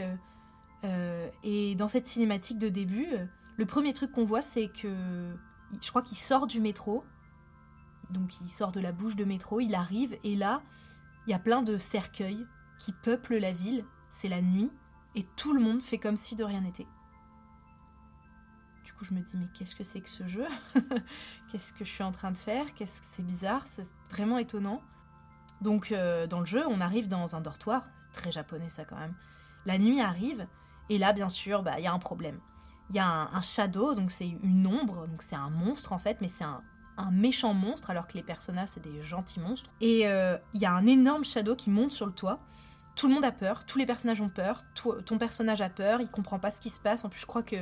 Euh, 0.85 1.29
et 1.43 1.75
dans 1.75 1.89
cette 1.89 2.06
cinématique 2.06 2.59
de 2.59 2.69
début, 2.69 3.09
le 3.56 3.67
premier 3.67 3.93
truc 3.93 4.12
qu'on 4.12 4.25
voit, 4.25 4.43
c'est 4.43 4.69
que 4.69 4.89
je 5.81 5.89
crois 5.89 6.03
qu'il 6.03 6.19
sort 6.19 6.47
du 6.47 6.61
métro. 6.61 7.05
Donc, 8.11 8.41
il 8.41 8.51
sort 8.51 8.73
de 8.73 8.81
la 8.81 8.93
bouche 8.93 9.17
de 9.17 9.25
métro, 9.25 9.61
il 9.61 9.75
arrive, 9.75 10.17
et 10.25 10.37
là, 10.37 10.62
il 11.27 11.31
y 11.31 11.35
a 11.35 11.39
plein 11.39 11.62
de 11.62 11.79
cercueils 11.79 12.47
qui 12.79 12.93
peuplent 12.93 13.39
la 13.39 13.53
ville. 13.53 13.85
C'est 14.11 14.29
la 14.29 14.43
nuit 14.43 14.71
et 15.15 15.25
tout 15.37 15.53
le 15.53 15.61
monde 15.61 15.83
fait 15.83 15.99
comme 15.99 16.17
si 16.17 16.35
de 16.35 16.45
rien 16.45 16.61
n'était. 16.61 16.87
Je 19.05 19.12
me 19.12 19.21
dis, 19.21 19.37
mais 19.37 19.47
qu'est-ce 19.53 19.75
que 19.75 19.85
c'est 19.85 20.01
que 20.01 20.09
ce 20.09 20.27
jeu 20.27 20.47
Qu'est-ce 21.53 21.73
que 21.73 21.85
je 21.85 21.91
suis 21.91 22.03
en 22.03 22.12
train 22.12 22.31
de 22.31 22.39
faire 22.39 22.73
Qu'est-ce 22.75 23.01
que 23.01 23.06
c'est 23.06 23.23
bizarre 23.23 23.67
C'est 23.67 23.87
vraiment 24.11 24.39
étonnant. 24.39 24.81
Donc, 25.61 25.93
euh, 25.93 26.27
dans 26.27 26.41
le 26.41 26.47
jeu, 26.47 26.65
on 26.69 26.81
arrive 26.81 27.06
dans 27.09 27.37
un 27.37 27.41
dortoir. 27.41 27.85
C'est 28.01 28.12
très 28.12 28.33
japonais, 28.33 28.71
ça, 28.71 28.85
quand 28.85 28.99
même. 28.99 29.15
La 29.67 29.79
nuit 29.79 30.01
arrive, 30.01 30.47
et 30.89 30.99
là, 30.99 31.12
bien 31.12 31.29
sûr, 31.29 31.62
bah, 31.62 31.75
il 31.79 31.85
y 31.85 31.87
a 31.87 31.93
un 31.93 31.99
problème. 31.99 32.41
Il 32.91 32.97
y 32.97 32.99
a 32.99 33.29
un, 33.33 33.43
shadow, 33.43 33.95
donc 33.95 34.11
c'est 34.11 34.29
une 34.29 34.67
ombre, 34.67 35.06
donc 35.06 35.23
c'est 35.23 35.37
un 35.37 35.51
monstre, 35.51 35.93
en 35.93 35.99
fait, 35.99 36.19
mais 36.21 36.29
c'est 36.29 36.45
un, 36.45 36.62
méchant 37.11 37.55
monstre, 37.55 37.91
alors 37.91 38.06
que 38.06 38.15
les 38.15 38.23
personnages, 38.23 38.69
c'est 38.75 38.83
des 38.83 39.03
gentils 39.03 39.41
monstres. 39.41 39.71
Et 39.81 40.06
euh, 40.06 40.39
il 40.55 40.61
y 40.61 40.67
a 40.67 40.73
un 40.73 40.87
énorme 40.87 41.25
shadow 41.25 41.56
qui 41.56 41.71
monte 41.71 41.91
sur 41.93 42.06
le 42.06 42.12
toit 42.12 42.41
tout 42.95 43.09
le 43.09 43.15
monde 43.15 43.25
a 43.25 43.33
peur, 43.33 43.65
tous 43.65 43.79
les 43.79 43.87
personnages 43.87 44.21
ont 44.21 44.29
peur, 44.29 44.62
ton 45.05 45.19
personnage 45.19 45.61
a 45.61 45.69
peur, 45.69 46.01
il 46.01 46.09
comprend 46.09 46.39
pas 46.39 46.51
ce 46.51 46.61
qui 46.61 46.71
se 46.71 46.79
passe. 46.79 47.05
En 47.05 47.09
plus, 47.09 47.21
je 47.21 47.27
crois 47.27 47.43
que 47.43 47.56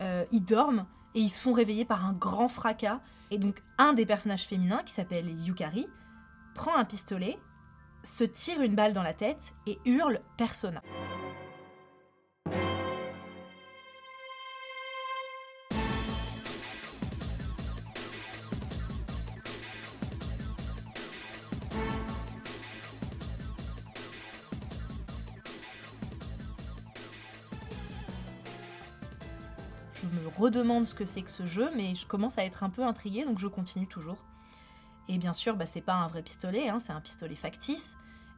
euh, 0.00 0.24
ils 0.32 0.44
dorment 0.44 0.86
et 1.14 1.20
ils 1.20 1.30
se 1.30 1.40
font 1.40 1.52
réveiller 1.52 1.84
par 1.84 2.04
un 2.04 2.12
grand 2.12 2.48
fracas. 2.48 3.00
Et 3.30 3.38
donc, 3.38 3.62
un 3.78 3.92
des 3.92 4.06
personnages 4.06 4.46
féminins, 4.46 4.82
qui 4.84 4.92
s'appelle 4.92 5.28
Yukari, 5.28 5.86
prend 6.54 6.76
un 6.76 6.84
pistolet, 6.84 7.38
se 8.02 8.24
tire 8.24 8.60
une 8.60 8.74
balle 8.74 8.92
dans 8.92 9.02
la 9.02 9.14
tête 9.14 9.54
et 9.66 9.78
hurle 9.84 10.20
Persona. 10.36 10.82
Redemande 30.36 30.86
ce 30.86 30.94
que 30.94 31.04
c'est 31.04 31.22
que 31.22 31.30
ce 31.30 31.46
jeu, 31.46 31.70
mais 31.76 31.94
je 31.94 32.06
commence 32.06 32.38
à 32.38 32.44
être 32.44 32.62
un 32.62 32.70
peu 32.70 32.82
intriguée, 32.82 33.24
donc 33.24 33.38
je 33.38 33.48
continue 33.48 33.86
toujours. 33.86 34.24
Et 35.08 35.18
bien 35.18 35.34
sûr, 35.34 35.56
bah, 35.56 35.66
c'est 35.66 35.80
pas 35.80 35.94
un 35.94 36.06
vrai 36.06 36.22
pistolet, 36.22 36.68
hein, 36.68 36.80
c'est 36.80 36.92
un 36.92 37.00
pistolet 37.00 37.34
factice, 37.34 37.96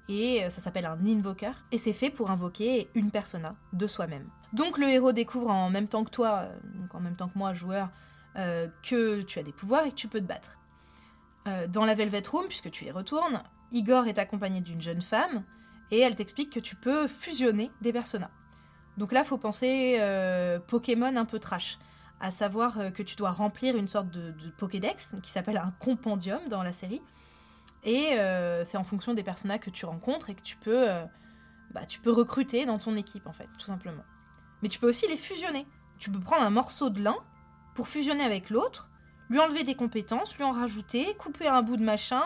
et 0.09 0.45
euh, 0.45 0.51
ça 0.51 0.61
s'appelle 0.61 0.87
un 0.87 0.99
invoker, 1.07 1.55
et 1.73 1.79
c'est 1.79 1.93
fait 1.93 2.11
pour 2.11 2.31
invoquer 2.31 2.91
une 2.95 3.11
persona 3.11 3.55
de 3.73 3.87
soi-même. 3.87 4.29
Donc 4.53 4.79
le 4.79 4.89
héros 4.89 5.13
découvre 5.13 5.51
en 5.51 5.71
même 5.71 5.89
temps 5.89 6.05
que 6.05 6.11
toi, 6.11 6.43
euh, 6.43 6.59
donc 6.75 6.95
en 6.95 7.01
même 7.01 7.17
temps 7.17 7.29
que 7.29 7.39
moi, 7.39 7.55
joueur, 7.55 7.91
euh, 8.37 8.69
que 8.83 9.23
tu 9.23 9.39
as 9.39 9.43
des 9.43 9.53
pouvoirs 9.53 9.85
et 9.85 9.91
que 9.91 9.95
tu 9.95 10.09
peux 10.09 10.21
te 10.21 10.27
battre. 10.27 10.59
dans 11.69 11.85
la 11.85 11.95
Velvet 11.95 12.23
Room, 12.33 12.47
puisque 12.49 12.71
tu 12.71 12.87
y 12.87 12.91
retournes, 12.91 13.43
Igor 13.71 14.07
est 14.07 14.19
accompagné 14.19 14.63
d'une 14.63 14.81
jeune 14.81 15.03
femme, 15.03 15.45
et 15.91 15.99
elle 15.99 16.15
t'explique 16.15 16.51
que 16.51 16.61
tu 16.61 16.75
peux 16.75 17.07
fusionner 17.07 17.71
des 17.83 17.93
personas. 17.93 18.31
Donc 18.99 19.13
là, 19.13 19.25
faut 19.25 19.39
penser 19.39 19.99
Pokémon 20.69 21.17
un 21.17 21.25
peu 21.25 21.39
trash 21.39 21.79
à 22.21 22.31
savoir 22.31 22.79
euh, 22.79 22.91
que 22.91 23.03
tu 23.03 23.17
dois 23.17 23.31
remplir 23.33 23.77
une 23.77 23.89
sorte 23.89 24.11
de, 24.11 24.33
Pokédex 24.57 25.17
qui 25.23 25.31
s'appelle 25.31 25.59
un 25.59 25.73
compendium 25.79 26.41
dans 26.49 26.63
la 26.63 26.73
série. 26.73 27.03
Et 27.85 28.19
euh, 28.19 28.65
c'est 28.65 28.79
en 28.79 28.85
fonction 28.85 29.13
des 29.13 29.23
personnages 29.23 29.61
que 29.61 29.71
tu 29.71 29.85
rencontres 29.85 30.31
et 30.31 30.35
que 30.35 30.41
tu 30.41 30.57
peux, 30.57 30.91
euh, 30.91 31.05
bah, 31.73 31.85
tu 31.85 32.01
peux 32.01 32.11
recruter 32.11 32.65
dans 32.65 32.79
ton 32.79 32.97
équipe, 32.97 33.27
en 33.27 33.33
fait, 33.33 33.49
tout 33.59 33.67
simplement. 33.67 34.05
Mais 34.63 34.71
tu 34.71 34.79
peux 34.79 34.89
aussi 34.89 35.07
les 35.07 35.19
fusionner. 35.19 35.67
Tu 35.99 36.11
peux 36.11 36.21
prendre 36.21 36.43
un 36.43 36.51
morceau 36.51 36.89
de 36.89 37.03
l'un 37.03 37.17
pour 37.75 37.89
fusionner 37.89 38.25
avec 38.25 38.49
l'autre, 38.49 38.91
lui 39.29 39.39
enlever 39.39 39.63
des 39.63 39.75
compétences, 39.75 40.35
lui 40.37 40.45
en 40.45 40.53
rajouter, 40.53 41.15
couper 41.17 41.47
un 41.47 41.61
bout 41.61 41.77
de 41.77 41.85
machin. 41.85 42.23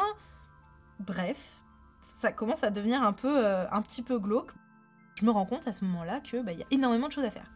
Bref, 1.01 1.61
ça 2.21 2.31
commence 2.31 2.63
à 2.63 2.71
devenir 2.71 3.03
un 3.03 3.13
petit 3.83 4.03
peu 4.03 4.19
glauque. 4.19 4.53
Je 5.19 5.25
me 5.25 5.33
rends 5.33 5.47
compte 5.47 5.67
à 5.67 5.73
ce 5.73 5.85
moment-là 5.85 6.21
que 6.21 6.41
bah, 6.43 6.53
y 6.53 6.63
a 6.63 6.67
énormément 6.71 7.09
de 7.09 7.13
choses 7.13 7.25
à 7.25 7.31
faire. 7.31 7.51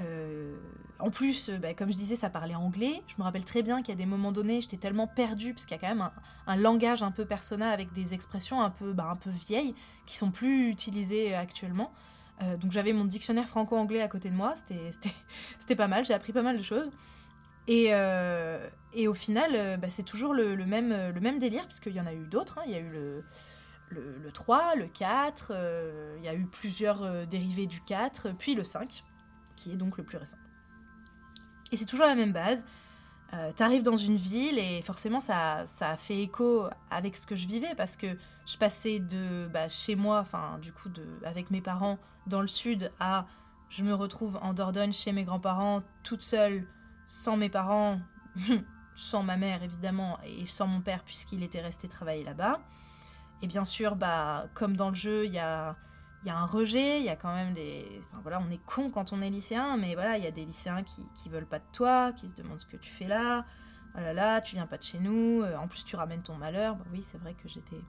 Euh, 0.00 0.56
en 0.98 1.10
plus, 1.10 1.48
euh, 1.48 1.58
bah, 1.58 1.72
comme 1.72 1.92
je 1.92 1.96
disais, 1.96 2.16
ça 2.16 2.30
parlait 2.30 2.56
anglais. 2.56 3.02
Je 3.06 3.14
me 3.18 3.22
rappelle 3.22 3.44
très 3.44 3.62
bien 3.62 3.80
qu'il 3.80 3.92
a 3.92 3.96
des 3.96 4.06
moments 4.06 4.32
donnés, 4.32 4.60
j'étais 4.60 4.76
tellement 4.76 5.06
perdue, 5.06 5.54
parce 5.54 5.66
qu'il 5.66 5.76
y 5.76 5.78
a 5.78 5.80
quand 5.80 5.94
même 5.94 6.10
un, 6.48 6.56
langage 6.56 7.04
un 7.04 7.12
peu 7.12 7.24
personnel 7.24 7.72
avec 7.72 7.92
des 7.92 8.12
expressions 8.12 8.60
un 8.60 8.70
peu, 8.70 8.92
bah, 8.92 9.08
un 9.08 9.14
peu 9.14 9.30
vieilles, 9.30 9.76
qui 10.06 10.16
sont 10.16 10.32
plus 10.32 10.68
utilisées 10.68 11.32
actuellement. 11.32 11.92
Euh, 12.42 12.56
donc 12.56 12.72
j'avais 12.72 12.92
mon 12.92 13.04
dictionnaire 13.04 13.48
franco-anglais 13.48 14.02
à 14.02 14.08
côté 14.08 14.30
de 14.30 14.34
moi, 14.34 14.54
c'était 14.56 15.74
pas 15.76 15.88
mal, 15.88 16.04
j'ai 16.04 16.14
appris 16.14 16.32
pas 16.32 16.42
mal 16.42 16.58
de 16.58 16.62
choses. 16.62 16.90
Et, 17.68 17.90
et 18.94 19.06
au 19.06 19.14
final, 19.14 19.78
bah, 19.78 19.90
c'est 19.90 20.02
toujours 20.02 20.34
le, 20.34 20.56
même, 20.66 21.12
le 21.14 21.20
même 21.20 21.38
délire, 21.38 21.66
puisqu'il 21.66 21.92
y 21.92 22.00
en 22.00 22.06
a 22.06 22.14
eu 22.14 22.26
d'autres. 22.26 22.58
Hein. 22.58 22.62
Il 22.66 22.72
y 22.72 22.74
a 22.74 22.80
eu 22.80 22.90
le, 22.90 23.24
le, 23.90 24.18
le 24.18 24.32
3, 24.32 24.76
le 24.76 24.86
4, 24.86 25.52
il 26.18 26.24
y 26.24 26.28
a 26.28 26.34
eu 26.34 26.46
plusieurs 26.46 27.26
dérivés 27.26 27.66
du 27.66 27.80
4, 27.80 28.30
puis 28.38 28.54
le 28.54 28.64
5 28.64 29.04
qui 29.60 29.72
est 29.72 29.76
donc 29.76 29.98
le 29.98 30.04
plus 30.04 30.16
récent. 30.16 30.38
Et 31.72 31.76
c'est 31.76 31.84
toujours 31.84 32.06
la 32.06 32.14
même 32.14 32.32
base. 32.32 32.64
Euh, 33.32 33.52
T'arrives 33.52 33.82
dans 33.82 33.96
une 33.96 34.16
ville 34.16 34.58
et 34.58 34.82
forcément 34.82 35.20
ça, 35.20 35.64
ça 35.66 35.90
a 35.90 35.96
fait 35.96 36.20
écho 36.20 36.68
avec 36.90 37.16
ce 37.16 37.26
que 37.26 37.36
je 37.36 37.46
vivais 37.46 37.74
parce 37.76 37.96
que 37.96 38.08
je 38.44 38.56
passais 38.56 38.98
de 38.98 39.46
bah, 39.46 39.68
chez 39.68 39.94
moi, 39.94 40.18
enfin 40.18 40.58
du 40.60 40.72
coup 40.72 40.88
de, 40.88 41.04
avec 41.24 41.52
mes 41.52 41.60
parents 41.60 41.98
dans 42.26 42.40
le 42.40 42.48
sud 42.48 42.90
à 42.98 43.26
je 43.68 43.84
me 43.84 43.94
retrouve 43.94 44.36
en 44.42 44.52
Dordogne 44.52 44.92
chez 44.92 45.12
mes 45.12 45.22
grands-parents 45.22 45.84
toute 46.02 46.22
seule, 46.22 46.66
sans 47.04 47.36
mes 47.36 47.48
parents, 47.48 48.00
sans 48.96 49.22
ma 49.22 49.36
mère 49.36 49.62
évidemment 49.62 50.18
et 50.24 50.44
sans 50.46 50.66
mon 50.66 50.80
père 50.80 51.04
puisqu'il 51.04 51.44
était 51.44 51.60
resté 51.60 51.86
travailler 51.86 52.24
là-bas. 52.24 52.60
Et 53.42 53.46
bien 53.46 53.64
sûr, 53.64 53.96
bah, 53.96 54.46
comme 54.54 54.76
dans 54.76 54.90
le 54.90 54.94
jeu, 54.94 55.24
il 55.26 55.32
y 55.32 55.38
a 55.38 55.76
y 56.24 56.30
a 56.30 56.36
un 56.36 56.46
rejet, 56.46 57.00
il 57.00 57.04
y 57.04 57.08
a 57.08 57.16
quand 57.16 57.34
même 57.34 57.54
des. 57.54 57.86
Enfin 58.00 58.18
voilà, 58.22 58.40
on 58.46 58.50
est 58.50 58.60
con 58.66 58.90
quand 58.90 59.12
on 59.12 59.22
est 59.22 59.30
lycéen, 59.30 59.76
mais 59.76 59.94
voilà, 59.94 60.18
il 60.18 60.24
y 60.24 60.26
a 60.26 60.30
des 60.30 60.44
lycéens 60.44 60.82
qui, 60.82 61.02
qui 61.14 61.28
veulent 61.28 61.46
pas 61.46 61.58
de 61.58 61.64
toi, 61.72 62.12
qui 62.12 62.28
se 62.28 62.34
demandent 62.34 62.60
ce 62.60 62.66
que 62.66 62.76
tu 62.76 62.90
fais 62.90 63.06
là. 63.06 63.44
Oh 63.96 64.00
là 64.00 64.12
là, 64.12 64.40
tu 64.40 64.54
viens 64.54 64.66
pas 64.66 64.78
de 64.78 64.82
chez 64.82 64.98
nous, 64.98 65.42
euh, 65.42 65.56
en 65.56 65.66
plus 65.66 65.84
tu 65.84 65.96
ramènes 65.96 66.22
ton 66.22 66.36
malheur. 66.36 66.76
Bah 66.76 66.84
oui, 66.92 67.02
c'est 67.04 67.18
vrai 67.18 67.34
que 67.34 67.48
j'étais 67.48 67.80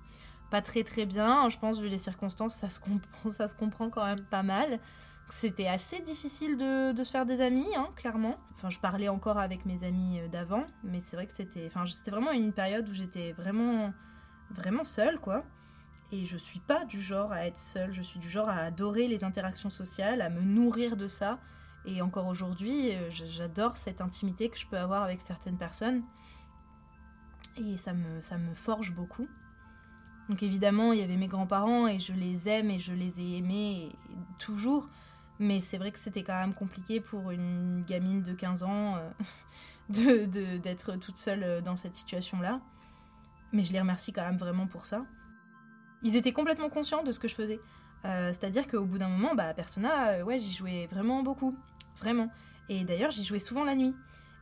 pas 0.49 0.61
très 0.61 0.83
très 0.83 1.05
bien. 1.05 1.49
Je 1.49 1.57
pense, 1.57 1.79
vu 1.79 1.89
les 1.89 1.97
circonstances, 1.97 2.55
ça 2.55 2.69
se 2.69 2.79
comprend, 3.55 3.89
quand 3.89 4.05
même 4.05 4.21
pas 4.25 4.43
mal. 4.43 4.79
C'était 5.29 5.67
assez 5.67 5.99
difficile 6.01 6.57
de, 6.57 6.91
de, 6.91 7.03
se 7.05 7.11
faire 7.11 7.25
des 7.25 7.39
amis, 7.39 7.73
hein, 7.77 7.87
clairement. 7.95 8.35
Enfin, 8.51 8.69
je 8.69 8.79
parlais 8.79 9.07
encore 9.07 9.37
avec 9.37 9.65
mes 9.65 9.83
amis 9.85 10.19
euh, 10.19 10.27
d'avant, 10.27 10.65
mais 10.83 10.99
c'est 10.99 11.15
vrai 11.15 11.25
que 11.25 11.31
c'était, 11.33 11.67
enfin, 11.67 11.85
c'était 11.85 12.11
vraiment 12.11 12.31
une 12.31 12.51
période 12.51 12.89
où 12.89 12.93
j'étais 12.93 13.31
vraiment, 13.31 13.93
vraiment 14.53 14.83
seule, 14.83 15.19
quoi. 15.19 15.43
Et 16.11 16.25
je 16.25 16.37
suis 16.37 16.59
pas 16.59 16.83
du 16.85 17.01
genre 17.01 17.31
à 17.31 17.45
être 17.45 17.57
seule, 17.57 17.93
je 17.93 18.01
suis 18.01 18.19
du 18.19 18.29
genre 18.29 18.49
à 18.49 18.57
adorer 18.57 19.07
les 19.07 19.23
interactions 19.23 19.69
sociales, 19.69 20.21
à 20.21 20.29
me 20.29 20.41
nourrir 20.41 20.97
de 20.97 21.07
ça. 21.07 21.39
Et 21.85 22.01
encore 22.01 22.27
aujourd'hui, 22.27 22.93
euh, 22.93 23.09
j'adore 23.09 23.77
cette 23.77 24.01
intimité 24.01 24.49
que 24.49 24.57
je 24.57 24.67
peux 24.67 24.77
avoir 24.77 25.03
avec 25.03 25.21
certaines 25.21 25.57
personnes. 25.57 26.03
Et 27.57 27.77
ça 27.77 27.93
me, 27.93 28.21
ça 28.21 28.37
me 28.37 28.53
forge 28.53 28.93
beaucoup. 28.93 29.27
Donc 30.29 30.43
évidemment, 30.43 30.93
il 30.93 30.99
y 30.99 31.03
avait 31.03 31.17
mes 31.17 31.27
grands-parents 31.27 31.87
et 31.87 31.99
je 31.99 32.13
les 32.13 32.47
aime 32.47 32.71
et 32.71 32.79
je 32.79 32.93
les 32.93 33.19
ai 33.19 33.37
aimés 33.37 33.89
toujours. 34.37 34.89
Mais 35.39 35.59
c'est 35.59 35.77
vrai 35.77 35.91
que 35.91 35.99
c'était 35.99 36.23
quand 36.23 36.39
même 36.39 36.53
compliqué 36.53 37.01
pour 37.01 37.31
une 37.31 37.83
gamine 37.83 38.21
de 38.21 38.33
15 38.33 38.63
ans 38.63 38.97
euh, 38.97 40.27
d'être 40.59 40.97
toute 40.97 41.17
seule 41.17 41.43
euh, 41.43 41.61
dans 41.61 41.77
cette 41.77 41.95
situation-là. 41.95 42.61
Mais 43.53 43.63
je 43.63 43.73
les 43.73 43.79
remercie 43.79 44.13
quand 44.13 44.23
même 44.23 44.37
vraiment 44.37 44.67
pour 44.67 44.85
ça 44.85 45.03
ils 46.03 46.15
étaient 46.15 46.33
complètement 46.33 46.69
conscients 46.69 47.03
de 47.03 47.11
ce 47.11 47.19
que 47.19 47.27
je 47.27 47.35
faisais. 47.35 47.59
Euh, 48.05 48.29
c'est-à-dire 48.29 48.67
qu'au 48.67 48.85
bout 48.85 48.97
d'un 48.97 49.09
moment, 49.09 49.35
bah, 49.35 49.53
Persona, 49.53 50.09
euh, 50.09 50.23
ouais, 50.23 50.39
j'y 50.39 50.51
jouais 50.51 50.87
vraiment 50.87 51.21
beaucoup. 51.21 51.57
Vraiment. 51.97 52.31
Et 52.69 52.83
d'ailleurs, 52.83 53.11
j'y 53.11 53.23
jouais 53.23 53.39
souvent 53.39 53.63
la 53.63 53.75
nuit. 53.75 53.93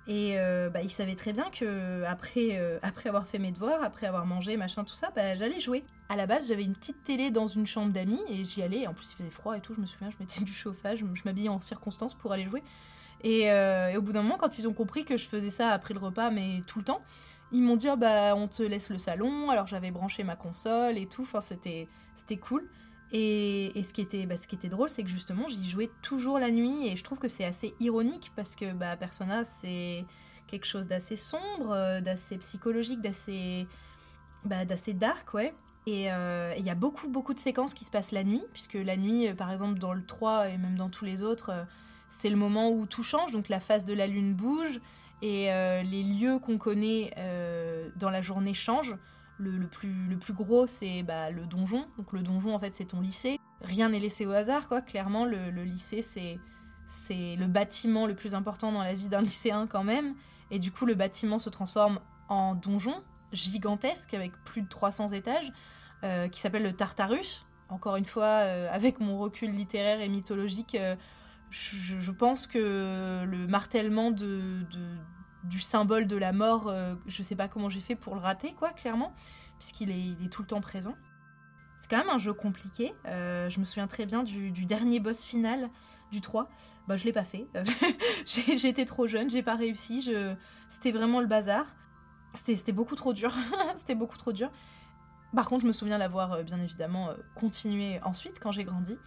Et 0.07 0.39
euh, 0.39 0.69
bah, 0.69 0.81
ils 0.81 0.89
savaient 0.89 1.15
très 1.15 1.33
bien 1.33 1.49
que 1.51 2.03
après, 2.05 2.79
après 2.81 3.09
avoir 3.09 3.27
fait 3.27 3.39
mes 3.39 3.51
devoirs, 3.51 3.83
après 3.83 4.07
avoir 4.07 4.25
mangé, 4.25 4.55
machin, 4.57 4.83
tout 4.83 4.93
ça, 4.93 5.11
bah, 5.15 5.35
j'allais 5.35 5.59
jouer. 5.59 5.83
À 6.07 6.15
la 6.15 6.25
base, 6.25 6.47
j'avais 6.47 6.63
une 6.63 6.73
petite 6.73 7.03
télé 7.03 7.31
dans 7.31 7.47
une 7.47 7.67
chambre 7.67 7.91
d'amis 7.91 8.21
et 8.29 8.45
j'y 8.45 8.63
allais. 8.63 8.87
En 8.87 8.93
plus, 8.93 9.11
il 9.11 9.15
faisait 9.17 9.29
froid 9.29 9.57
et 9.57 9.61
tout. 9.61 9.75
Je 9.75 9.81
me 9.81 9.85
souviens, 9.85 10.09
je 10.09 10.17
mettais 10.19 10.41
du 10.43 10.53
chauffage, 10.53 10.99
je 10.99 11.21
m'habillais 11.25 11.49
en 11.49 11.59
circonstance 11.59 12.13
pour 12.13 12.31
aller 12.31 12.45
jouer. 12.45 12.63
Et, 13.21 13.47
et, 13.47 13.97
au 13.97 14.01
bout 14.01 14.13
d'un 14.13 14.21
moment, 14.21 14.37
quand 14.37 14.57
ils 14.57 14.67
ont 14.67 14.73
compris 14.73 15.03
que 15.03 15.17
je 15.17 15.27
faisais 15.27 15.49
ça 15.49 15.71
après 15.71 15.93
le 15.93 15.99
repas, 15.99 16.31
mais 16.31 16.63
tout 16.65 16.79
le 16.79 16.85
temps, 16.85 17.01
ils 17.51 17.61
m'ont 17.61 17.75
dit 17.75 17.87
oh, 17.91 17.97
bah 17.97 18.35
on 18.35 18.47
te 18.47 18.63
laisse 18.63 18.89
le 18.89 18.97
salon 18.97 19.49
alors 19.49 19.67
j'avais 19.67 19.91
branché 19.91 20.23
ma 20.23 20.35
console 20.35 20.97
et 20.97 21.07
tout 21.07 21.23
enfin 21.23 21.41
c'était 21.41 21.87
c'était 22.15 22.37
cool. 22.37 22.69
Et, 23.11 23.77
et, 23.79 23.83
ce 23.83 23.91
qui 23.91 24.01
était 24.01 24.27
bah, 24.27 24.37
ce 24.37 24.45
qui 24.45 24.53
était 24.53 24.69
drôle 24.69 24.89
c'est 24.89 25.03
que 25.03 25.09
justement 25.09 25.47
j'y 25.47 25.67
jouais 25.67 25.89
toujours 26.03 26.37
la 26.37 26.51
nuit 26.51 26.87
et 26.87 26.95
je 26.95 27.03
trouve 27.03 27.17
que 27.17 27.27
c'est 27.27 27.45
assez 27.45 27.73
ironique 27.79 28.31
parce 28.35 28.55
que 28.55 28.71
bah 28.71 28.95
Persona 28.97 29.43
c'est 29.43 30.05
quelque 30.45 30.65
chose 30.65 30.87
d'assez 30.87 31.15
sombre 31.15 31.71
euh, 31.71 32.01
d'assez 32.01 32.37
psychologique 32.37 33.01
d'assez 33.01 33.67
bah, 34.45 34.65
dark 34.65 35.33
ouais. 35.33 35.53
Et 35.87 36.11
euh, 36.11 36.53
il 36.57 36.63
y 36.63 36.69
a 36.69 36.75
beaucoup 36.75 37.09
beaucoup 37.09 37.33
de 37.33 37.39
séquences 37.39 37.73
qui 37.73 37.83
se 37.83 37.89
passent 37.89 38.11
la 38.11 38.23
nuit 38.23 38.43
puisque 38.53 38.75
la 38.75 38.95
nuit 38.95 39.27
euh, 39.27 39.33
par 39.33 39.51
exemple 39.51 39.79
dans 39.79 39.93
le 39.93 40.05
3 40.05 40.49
et 40.49 40.57
même 40.57 40.75
dans 40.75 40.89
tous 40.89 41.05
les 41.05 41.23
autres 41.23 41.65
c'est 42.09 42.29
le 42.29 42.35
moment 42.35 42.69
où 42.69 42.85
tout 42.85 43.03
change 43.03 43.31
donc 43.31 43.49
la 43.49 43.59
face 43.59 43.85
de 43.85 43.93
la 43.93 44.05
lune 44.05 44.35
bouge 44.35 44.79
et 45.21 45.51
euh, 45.51 45.83
les 45.83 46.03
lieux 46.03 46.39
qu'on 46.39 46.57
connaît 46.57 47.13
euh, 47.17 47.89
dans 47.95 48.09
la 48.09 48.21
journée 48.21 48.53
changent. 48.53 48.95
Le, 49.37 49.67
plus, 49.67 50.07
le 50.09 50.17
plus 50.17 50.33
gros, 50.33 50.67
c'est 50.67 51.01
bah, 51.01 51.31
le 51.31 51.45
donjon. 51.45 51.85
Donc 51.97 52.11
le 52.11 52.21
donjon, 52.21 52.53
en 52.53 52.59
fait, 52.59 52.75
c'est 52.75 52.85
ton 52.85 52.99
lycée. 52.99 53.39
Rien 53.61 53.89
n'est 53.89 53.99
laissé 53.99 54.25
au 54.25 54.31
hasard, 54.31 54.67
quoi. 54.67 54.81
Clairement, 54.81 55.23
le, 55.23 55.49
lycée, 55.63 56.01
c'est, 56.01 56.37
c'est 57.07 57.37
le 57.37 57.47
bâtiment 57.47 58.05
le 58.05 58.15
plus 58.15 58.33
important 58.33 58.73
dans 58.73 58.83
la 58.83 58.93
vie 58.93 59.07
d'un 59.07 59.21
lycéen, 59.21 59.65
quand 59.65 59.83
même. 59.83 60.15
Et 60.51 60.59
du 60.59 60.71
coup, 60.71 60.85
le 60.85 60.93
bâtiment 60.93 61.39
se 61.39 61.49
transforme 61.49 61.99
en 62.27 62.53
donjon 62.53 63.01
gigantesque, 63.31 64.13
avec 64.13 64.33
plus 64.43 64.61
de 64.61 64.67
300 64.67 65.09
étages, 65.09 65.53
euh, 66.03 66.27
qui 66.27 66.41
s'appelle 66.41 66.63
le 66.63 66.73
Tartarus. 66.73 67.45
Encore 67.69 67.95
une 67.95 68.05
fois, 68.05 68.27
avec 68.27 68.99
mon 68.99 69.19
recul 69.19 69.51
littéraire 69.51 70.01
et 70.01 70.09
mythologique, 70.09 70.75
je, 71.49 72.11
pense 72.11 72.47
que 72.47 73.25
le 73.25 73.47
martèlement 73.47 74.11
du 74.11 75.59
symbole 75.61 76.07
de 76.07 76.15
la 76.15 76.31
mort, 76.31 76.67
euh, 76.67 76.95
je 77.07 77.21
sais 77.23 77.35
pas 77.35 77.47
comment 77.47 77.69
j'ai 77.69 77.79
fait 77.79 77.95
pour 77.95 78.15
le 78.15 78.21
rater, 78.21 78.53
quoi, 78.53 78.71
clairement, 78.71 79.13
puisqu'il 79.57 79.91
est, 79.91 80.29
tout 80.29 80.41
le 80.41 80.47
temps 80.47 80.61
présent. 80.61 80.95
C'est 81.79 81.89
quand 81.89 81.97
même 81.97 82.09
un 82.09 82.17
jeu 82.17 82.33
compliqué. 82.33 82.93
Euh, 83.05 83.49
je 83.49 83.59
me 83.59 83.65
souviens 83.65 83.87
très 83.87 84.05
bien 84.05 84.23
du, 84.23 84.51
dernier 84.65 84.99
boss 84.99 85.23
final 85.23 85.69
du 86.11 86.19
3. 86.19 86.49
Bah, 86.87 86.97
je 86.97 87.05
l'ai 87.05 87.13
pas 87.13 87.23
fait. 87.23 87.47
J'étais 88.25 88.85
trop 88.85 89.07
jeune, 89.07 89.29
j'ai 89.29 89.43
pas 89.43 89.55
réussi. 89.55 90.13
C'était 90.69 90.91
vraiment 90.91 91.21
le 91.21 91.27
bazar. 91.27 91.65
C'était 92.43 92.73
beaucoup 92.73 92.95
trop 92.95 93.13
dur. 93.13 93.33
C'était 93.77 93.95
beaucoup 93.95 94.17
trop 94.17 94.33
dur. 94.33 94.51
Par 95.33 95.47
contre, 95.47 95.61
je 95.61 95.67
me 95.67 95.73
souviens 95.73 95.97
l'avoir 95.97 96.33
euh, 96.33 96.43
bien 96.43 96.59
évidemment 96.59 97.13
continué 97.35 98.01
ensuite 98.03 98.39
quand 98.39 98.51
j'ai 98.51 98.65
grandi. 98.65 98.97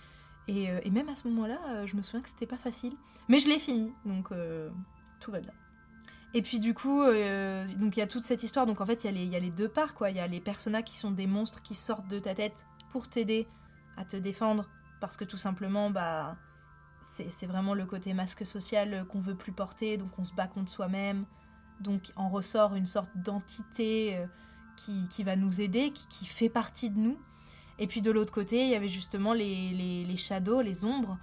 Euh, 0.49 0.81
et, 0.83 0.91
même 0.91 1.09
à 1.09 1.15
ce 1.15 1.29
moment-là, 1.29 1.59
euh, 1.69 1.87
je 1.87 1.97
me 1.97 2.03
souviens 2.03 2.21
que 2.21 2.29
c'était 2.29 2.47
pas 2.47 2.57
facile. 2.57 2.95
Mais 3.29 3.39
je 3.39 3.49
l'ai 3.49 3.59
fini, 3.59 3.93
donc 4.05 4.33
euh, 4.33 4.71
tout 5.21 5.31
va 5.31 5.41
bien. 5.41 5.53
Et 6.35 6.43
puis 6.43 6.59
du 6.59 6.73
coup, 6.73 7.05
il 7.05 7.95
y 7.95 8.01
a 8.01 8.07
toute 8.07 8.23
cette 8.23 8.43
histoire. 8.43 8.67
Donc 8.67 8.81
en 8.81 8.87
fait, 8.87 9.05
il 9.05 9.17
y, 9.17 9.27
y, 9.27 9.37
a 9.37 9.39
les 9.39 9.51
deux 9.51 9.69
parts, 9.69 9.95
quoi. 9.95 10.11
Il 10.11 10.17
y 10.17 10.21
a 10.21 10.27
les 10.27 10.41
personnages 10.41 10.85
qui 10.85 10.97
sont 10.97 11.11
des 11.11 11.27
monstres 11.27 11.61
qui 11.61 11.75
sortent 11.75 12.09
de 12.09 12.19
ta 12.19 12.35
tête 12.35 12.65
pour 12.91 13.09
t'aider 13.09 13.47
à 13.99 14.07
te 14.07 14.17
défendre, 14.17 14.69
parce 15.01 15.19
que 15.19 15.25
tout 15.25 15.37
simplement, 15.37 15.91
bah, 15.91 16.37
c'est 17.03 17.47
vraiment 17.47 17.75
le 17.75 17.85
côté 17.85 18.15
masque 18.15 18.47
social 18.47 19.05
qu'on 19.11 19.21
veut 19.21 19.35
plus 19.35 19.53
porter. 19.53 19.99
Donc 19.99 20.19
on 20.19 20.25
se 20.25 20.33
bat 20.33 20.47
contre 20.47 20.71
soi-même. 20.71 21.27
Donc 21.81 22.13
en 22.17 22.31
ressort 22.31 22.75
une 22.75 22.87
sorte 22.87 23.11
d'entité 23.15 24.19
qui, 24.77 25.07
qui, 25.09 25.25
va 25.25 25.37
nous 25.37 25.61
aider, 25.61 25.91
qui, 25.91 26.09
qui 26.09 26.25
fait 26.25 26.49
partie 26.49 26.89
de 26.89 26.99
nous. 26.99 27.19
Et 27.79 27.87
puis 27.87 28.03
de 28.03 28.11
l'autre 28.11 28.33
côté, 28.33 28.65
il 28.65 28.71
y 28.71 28.75
avait 28.75 28.89
justement 28.89 29.33
les, 29.33 29.71
les, 29.71 30.05
les 30.05 30.17
shadows, 30.17 30.61
les 30.61 30.85
ombres, 30.85 31.19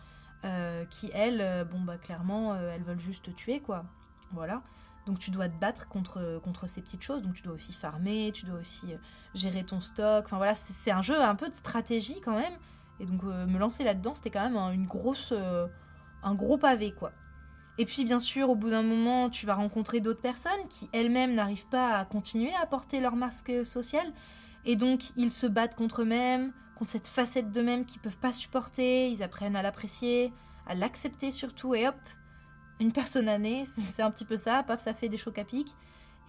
euh, 0.45 0.85
qui 0.85 1.11
elles, 1.13 1.41
euh, 1.41 1.65
bon 1.65 1.81
bah 1.81 1.97
clairement, 1.97 2.53
euh, 2.53 2.73
elles 2.73 2.83
veulent 2.83 2.99
juste 2.99 3.25
te 3.25 3.31
tuer 3.31 3.59
quoi. 3.59 3.83
Voilà. 4.31 4.61
Donc 5.05 5.19
tu 5.19 5.31
dois 5.31 5.49
te 5.49 5.59
battre 5.59 5.87
contre, 5.87 6.39
contre 6.43 6.67
ces 6.67 6.81
petites 6.81 7.01
choses. 7.01 7.21
Donc 7.21 7.33
tu 7.33 7.43
dois 7.43 7.53
aussi 7.53 7.73
farmer, 7.73 8.31
tu 8.31 8.45
dois 8.45 8.59
aussi 8.59 8.87
gérer 9.33 9.63
ton 9.63 9.81
stock. 9.81 10.25
Enfin 10.25 10.37
voilà, 10.37 10.55
c'est 10.55 10.91
un 10.91 11.01
jeu 11.01 11.21
un 11.21 11.35
peu 11.35 11.49
de 11.49 11.55
stratégie 11.55 12.21
quand 12.21 12.35
même. 12.35 12.53
Et 12.99 13.05
donc 13.05 13.23
me 13.23 13.57
lancer 13.57 13.83
là-dedans, 13.83 14.13
c'était 14.15 14.29
quand 14.29 14.43
même 14.43 14.57
un, 14.57 14.71
une 14.71 14.85
grosse, 14.85 15.33
un 16.23 16.35
gros 16.35 16.57
pavé 16.57 16.91
quoi. 16.91 17.11
Et 17.79 17.85
puis 17.85 18.03
bien 18.03 18.19
sûr, 18.19 18.49
au 18.49 18.55
bout 18.55 18.69
d'un 18.69 18.83
moment, 18.83 19.29
tu 19.29 19.45
vas 19.45 19.55
rencontrer 19.55 19.99
d'autres 20.01 20.21
personnes 20.21 20.67
qui 20.69 20.89
elles-mêmes 20.91 21.33
n'arrivent 21.33 21.67
pas 21.67 21.95
à 21.95 22.05
continuer 22.05 22.53
à 22.61 22.65
porter 22.65 22.99
leur 22.99 23.15
masque 23.15 23.65
social 23.65 24.05
et 24.65 24.75
donc, 24.75 25.11
ils 25.15 25.31
se 25.31 25.47
battent 25.47 25.75
contre 25.75 26.01
eux-mêmes, 26.01 26.51
contre 26.75 26.91
cette 26.91 27.07
facette 27.07 27.51
d'eux-mêmes 27.51 27.85
qu'ils 27.85 28.01
peuvent 28.01 28.17
pas 28.17 28.33
supporter. 28.33 29.09
Ils 29.09 29.23
apprennent 29.23 29.55
à 29.55 29.61
l'apprécier, 29.61 30.33
à 30.67 30.75
l'accepter 30.75 31.31
surtout. 31.31 31.75
Et 31.75 31.87
hop, 31.87 31.95
une 32.79 32.91
personne 32.91 33.27
année, 33.27 33.65
c'est 33.77 34.01
un 34.01 34.11
petit 34.11 34.25
peu 34.25 34.37
ça. 34.37 34.63
Paf, 34.63 34.83
ça 34.83 34.93
fait 34.93 35.09
des 35.09 35.17
chocs 35.17 35.37
à 35.37 35.43
pic. 35.43 35.73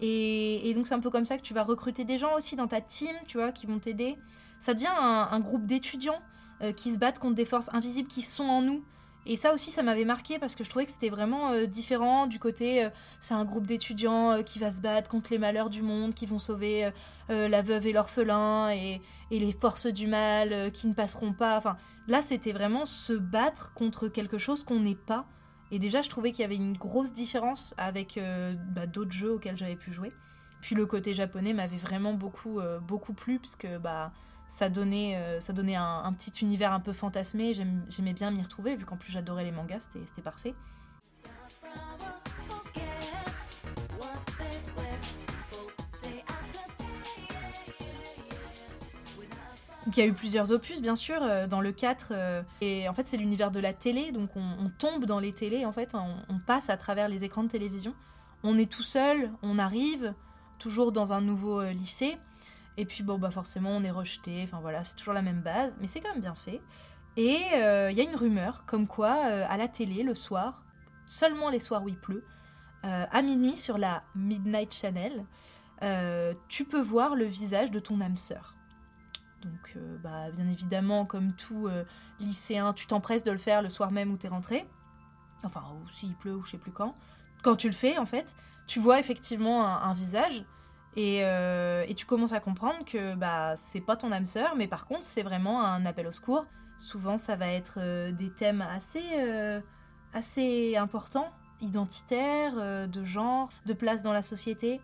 Et, 0.03 0.73
donc, 0.73 0.87
c'est 0.87 0.95
un 0.95 0.99
peu 0.99 1.11
comme 1.11 1.25
ça 1.25 1.37
que 1.37 1.43
tu 1.43 1.53
vas 1.53 1.63
recruter 1.63 2.05
des 2.05 2.17
gens 2.17 2.35
aussi 2.35 2.55
dans 2.55 2.67
ta 2.67 2.81
team, 2.81 3.15
tu 3.27 3.37
vois, 3.37 3.51
qui 3.51 3.67
vont 3.67 3.77
t'aider. 3.77 4.17
Ça 4.59 4.73
devient 4.73 4.89
un, 4.89 5.39
groupe 5.39 5.67
d'étudiants 5.67 6.19
euh, 6.61 6.73
qui 6.73 6.91
se 6.91 6.97
battent 6.97 7.19
contre 7.19 7.35
des 7.35 7.45
forces 7.45 7.69
invisibles 7.71 8.09
qui 8.09 8.23
sont 8.23 8.45
en 8.45 8.63
nous. 8.63 8.83
Et 9.25 9.35
ça 9.35 9.53
aussi, 9.53 9.69
ça 9.69 9.83
m'avait 9.83 10.05
marqué 10.05 10.39
parce 10.39 10.55
que 10.55 10.63
je 10.63 10.69
trouvais 10.69 10.85
que 10.85 10.91
c'était 10.91 11.09
vraiment 11.09 11.51
euh, 11.51 11.67
différent 11.67 12.25
du 12.25 12.39
côté, 12.39 12.85
euh, 12.85 12.89
c'est 13.19 13.35
un 13.35 13.45
groupe 13.45 13.67
d'étudiants 13.67 14.31
euh, 14.31 14.41
qui 14.41 14.57
va 14.57 14.71
se 14.71 14.81
battre 14.81 15.09
contre 15.09 15.31
les 15.31 15.37
malheurs 15.37 15.69
du 15.69 15.83
monde, 15.83 16.15
qui 16.15 16.25
vont 16.25 16.39
sauver 16.39 16.91
la 17.29 17.61
veuve 17.61 17.87
et 17.87 17.93
l'orphelin 17.93 18.71
et, 18.71 19.01
les 19.29 19.53
forces 19.53 19.87
du 19.87 20.05
mal 20.07 20.69
qui 20.73 20.87
ne 20.87 20.93
passeront 20.93 21.31
pas. 21.31 21.57
Enfin, 21.57 21.77
là, 22.09 22.21
c'était 22.21 22.51
vraiment 22.51 22.85
se 22.85 23.13
battre 23.13 23.73
contre 23.73 24.09
quelque 24.09 24.37
chose 24.37 24.65
qu'on 24.65 24.81
n'est 24.81 24.95
pas. 24.95 25.25
Et 25.71 25.79
déjà, 25.79 26.01
je 26.01 26.09
trouvais 26.09 26.33
qu'il 26.33 26.41
y 26.41 26.45
avait 26.45 26.57
une 26.57 26.75
grosse 26.75 27.13
différence 27.13 27.73
avec 27.77 28.19
bah, 28.75 28.85
d'autres 28.85 29.13
jeux 29.13 29.31
auxquels 29.31 29.55
j'avais 29.55 29.77
pu 29.77 29.93
jouer. 29.93 30.11
Puis 30.59 30.75
le 30.75 30.85
côté 30.85 31.13
japonais 31.13 31.53
m'avait 31.53 31.77
vraiment 31.77 32.13
beaucoup, 32.13 32.59
beaucoup 32.81 33.13
plu 33.13 33.39
parce 33.39 33.55
que 33.55 33.77
bah, 33.77 34.11
ça 34.51 34.67
donnait, 34.67 35.15
euh, 35.15 35.39
ça 35.39 35.53
donnait 35.53 35.77
un, 35.77 36.11
petit 36.11 36.41
univers 36.41 36.73
un 36.73 36.81
peu 36.81 36.91
fantasmé. 36.91 37.53
J'aimais 37.53 38.11
bien 38.11 38.31
m'y 38.31 38.43
retrouver, 38.43 38.75
vu 38.75 38.83
qu'en 38.83 38.97
plus 38.97 39.09
j'adorais 39.09 39.45
les 39.45 39.51
mangas, 39.51 39.87
c'était 39.93 40.21
parfait. 40.21 40.53
Il 49.87 49.97
y 49.97 50.01
a 50.01 50.05
eu 50.05 50.11
plusieurs 50.11 50.51
opus, 50.51 50.81
bien 50.81 50.97
sûr, 50.97 51.23
euh, 51.23 51.47
dans 51.47 51.61
le 51.61 51.71
4. 51.71 52.07
Euh, 52.11 52.43
et 52.59 52.89
en 52.89 52.93
fait, 52.93 53.07
c'est 53.07 53.17
l'univers 53.17 53.51
de 53.51 53.61
la 53.61 53.71
télé, 53.71 54.11
donc 54.11 54.31
on, 54.35 54.69
tombe 54.77 55.05
dans 55.05 55.19
les 55.19 55.31
télés, 55.31 55.65
en 55.65 55.71
fait, 55.71 55.95
on, 55.95 56.39
passe 56.39 56.69
à 56.69 56.75
travers 56.75 57.07
les 57.07 57.23
écrans 57.23 57.43
de 57.43 57.49
télévision. 57.49 57.93
On 58.43 58.57
est 58.57 58.69
tout 58.69 58.83
seul, 58.83 59.31
on 59.43 59.57
arrive, 59.57 60.13
toujours 60.59 60.91
dans 60.91 61.13
un 61.13 61.21
nouveau 61.21 61.63
lycée. 61.63 62.17
Et 62.77 62.85
puis, 62.85 63.03
bon, 63.03 63.17
bah 63.17 63.31
forcément, 63.31 63.71
on 63.71 63.83
est 63.83 63.91
rejeté. 63.91 64.41
Enfin 64.43 64.59
voilà, 64.61 64.83
c'est 64.83 64.95
toujours 64.95 65.13
la 65.13 65.21
même 65.21 65.41
base. 65.41 65.75
Mais 65.81 65.87
c'est 65.87 65.99
quand 65.99 66.11
même 66.11 66.21
bien 66.21 66.35
fait. 66.35 66.61
Et 67.17 67.39
il 67.53 67.97
y 67.97 68.01
a 68.01 68.03
une 68.03 68.15
rumeur 68.15 68.63
comme 68.65 68.87
quoi, 68.87 69.11
à 69.11 69.57
la 69.57 69.67
télé, 69.67 70.01
le 70.01 70.15
soir, 70.15 70.63
seulement 71.05 71.49
les 71.49 71.59
soirs 71.59 71.83
où 71.83 71.89
il 71.89 71.97
pleut, 71.97 72.23
à 72.83 73.21
minuit 73.21 73.57
sur 73.57 73.77
la 73.77 74.03
Midnight 74.15 74.73
Channel, 74.73 75.25
tu 76.47 76.63
peux 76.63 76.79
voir 76.79 77.15
le 77.15 77.25
visage 77.25 77.69
de 77.69 77.79
ton 77.79 77.99
âme 77.99 78.15
sœur. 78.15 78.55
Donc, 79.41 79.73
euh, 79.75 79.97
bah, 79.97 80.29
bien 80.31 80.47
évidemment, 80.47 81.05
comme 81.05 81.33
tout 81.33 81.67
euh, 81.67 81.83
lycéen, 82.19 82.73
tu 82.73 82.85
t'empresses 82.87 83.23
de 83.23 83.31
le 83.31 83.37
faire 83.37 83.61
le 83.61 83.69
soir 83.69 83.91
même 83.91 84.11
où 84.11 84.17
tu 84.17 84.27
es 84.27 84.29
rentré. 84.29 84.67
Enfin, 85.43 85.63
ou 85.73 85.89
s'il 85.89 86.13
pleut 86.13 86.35
ou 86.35 86.43
je 86.43 86.51
sais 86.51 86.57
plus 86.57 86.71
quand. 86.71 86.93
Quand 87.41 87.55
tu 87.55 87.67
le 87.67 87.75
fais, 87.75 87.97
en 87.97 88.05
fait, 88.05 88.33
tu 88.67 88.79
vois 88.79 88.99
effectivement 88.99 89.65
un, 89.65 89.93
visage 89.93 90.43
euh, 90.97 91.85
et, 91.87 91.93
tu 91.93 92.05
commences 92.05 92.33
à 92.33 92.39
comprendre 92.39 92.83
que 92.85 93.15
bah, 93.15 93.55
c'est 93.55 93.81
pas 93.81 93.95
ton 93.95 94.11
âme 94.11 94.25
sœur, 94.25 94.55
mais 94.55 94.67
par 94.67 94.85
contre, 94.87 95.03
c'est 95.03 95.23
vraiment 95.23 95.63
un 95.63 95.85
appel 95.85 96.07
au 96.07 96.11
secours. 96.11 96.45
Souvent, 96.77 97.17
ça 97.17 97.35
va 97.35 97.47
être 97.47 97.79
des 98.11 98.31
thèmes 98.31 98.61
assez, 98.61 99.03
assez 100.13 100.75
importants, 100.75 101.29
identitaires, 101.61 102.87
de 102.87 103.03
genre, 103.03 103.51
de 103.67 103.73
place 103.73 104.01
dans 104.01 104.13
la 104.13 104.23
société 104.23 104.81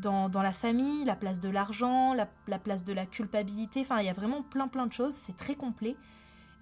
dans, 0.00 0.42
la 0.42 0.52
famille, 0.52 1.04
la 1.04 1.16
place 1.16 1.40
de 1.40 1.48
l'argent, 1.48 2.14
la, 2.14 2.26
place 2.58 2.84
de 2.84 2.92
la 2.92 3.06
culpabilité. 3.06 3.80
Enfin, 3.80 4.00
il 4.00 4.06
y 4.06 4.08
a 4.08 4.12
vraiment 4.12 4.42
plein 4.42 4.68
plein 4.68 4.86
de 4.86 4.92
choses. 4.92 5.14
C'est 5.14 5.36
très 5.36 5.54
complet. 5.54 5.96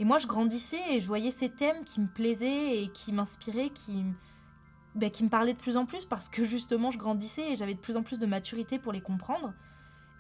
Et 0.01 0.05
moi, 0.05 0.19
je 0.19 0.27
grandissais 0.27 0.81
et 0.91 1.01
je 1.01 1.07
voyais 1.07 1.31
ces 1.31 1.49
thèmes 1.49 1.85
qui 1.85 2.01
me 2.01 2.07
plaisaient 2.07 2.83
et 2.83 2.89
qui 2.89 3.13
m'inspiraient, 3.13 3.71
qui, 3.71 4.05
ben, 4.95 5.11
qui 5.11 5.25
me 5.25 5.29
parlaient 5.29 5.53
de 5.53 5.59
plus 5.59 5.77
en 5.77 5.87
plus 5.87 6.05
parce 6.05 6.29
que 6.29 6.45
justement, 6.45 6.91
je 6.91 6.99
grandissais 6.99 7.53
et 7.53 7.57
j'avais 7.57 7.75
de 7.75 7.81
plus 7.81 7.97
en 7.97 8.03
plus 8.03 8.19
de 8.19 8.27
maturité 8.27 8.79
pour 8.79 8.93
les 8.93 9.01
comprendre. 9.01 9.53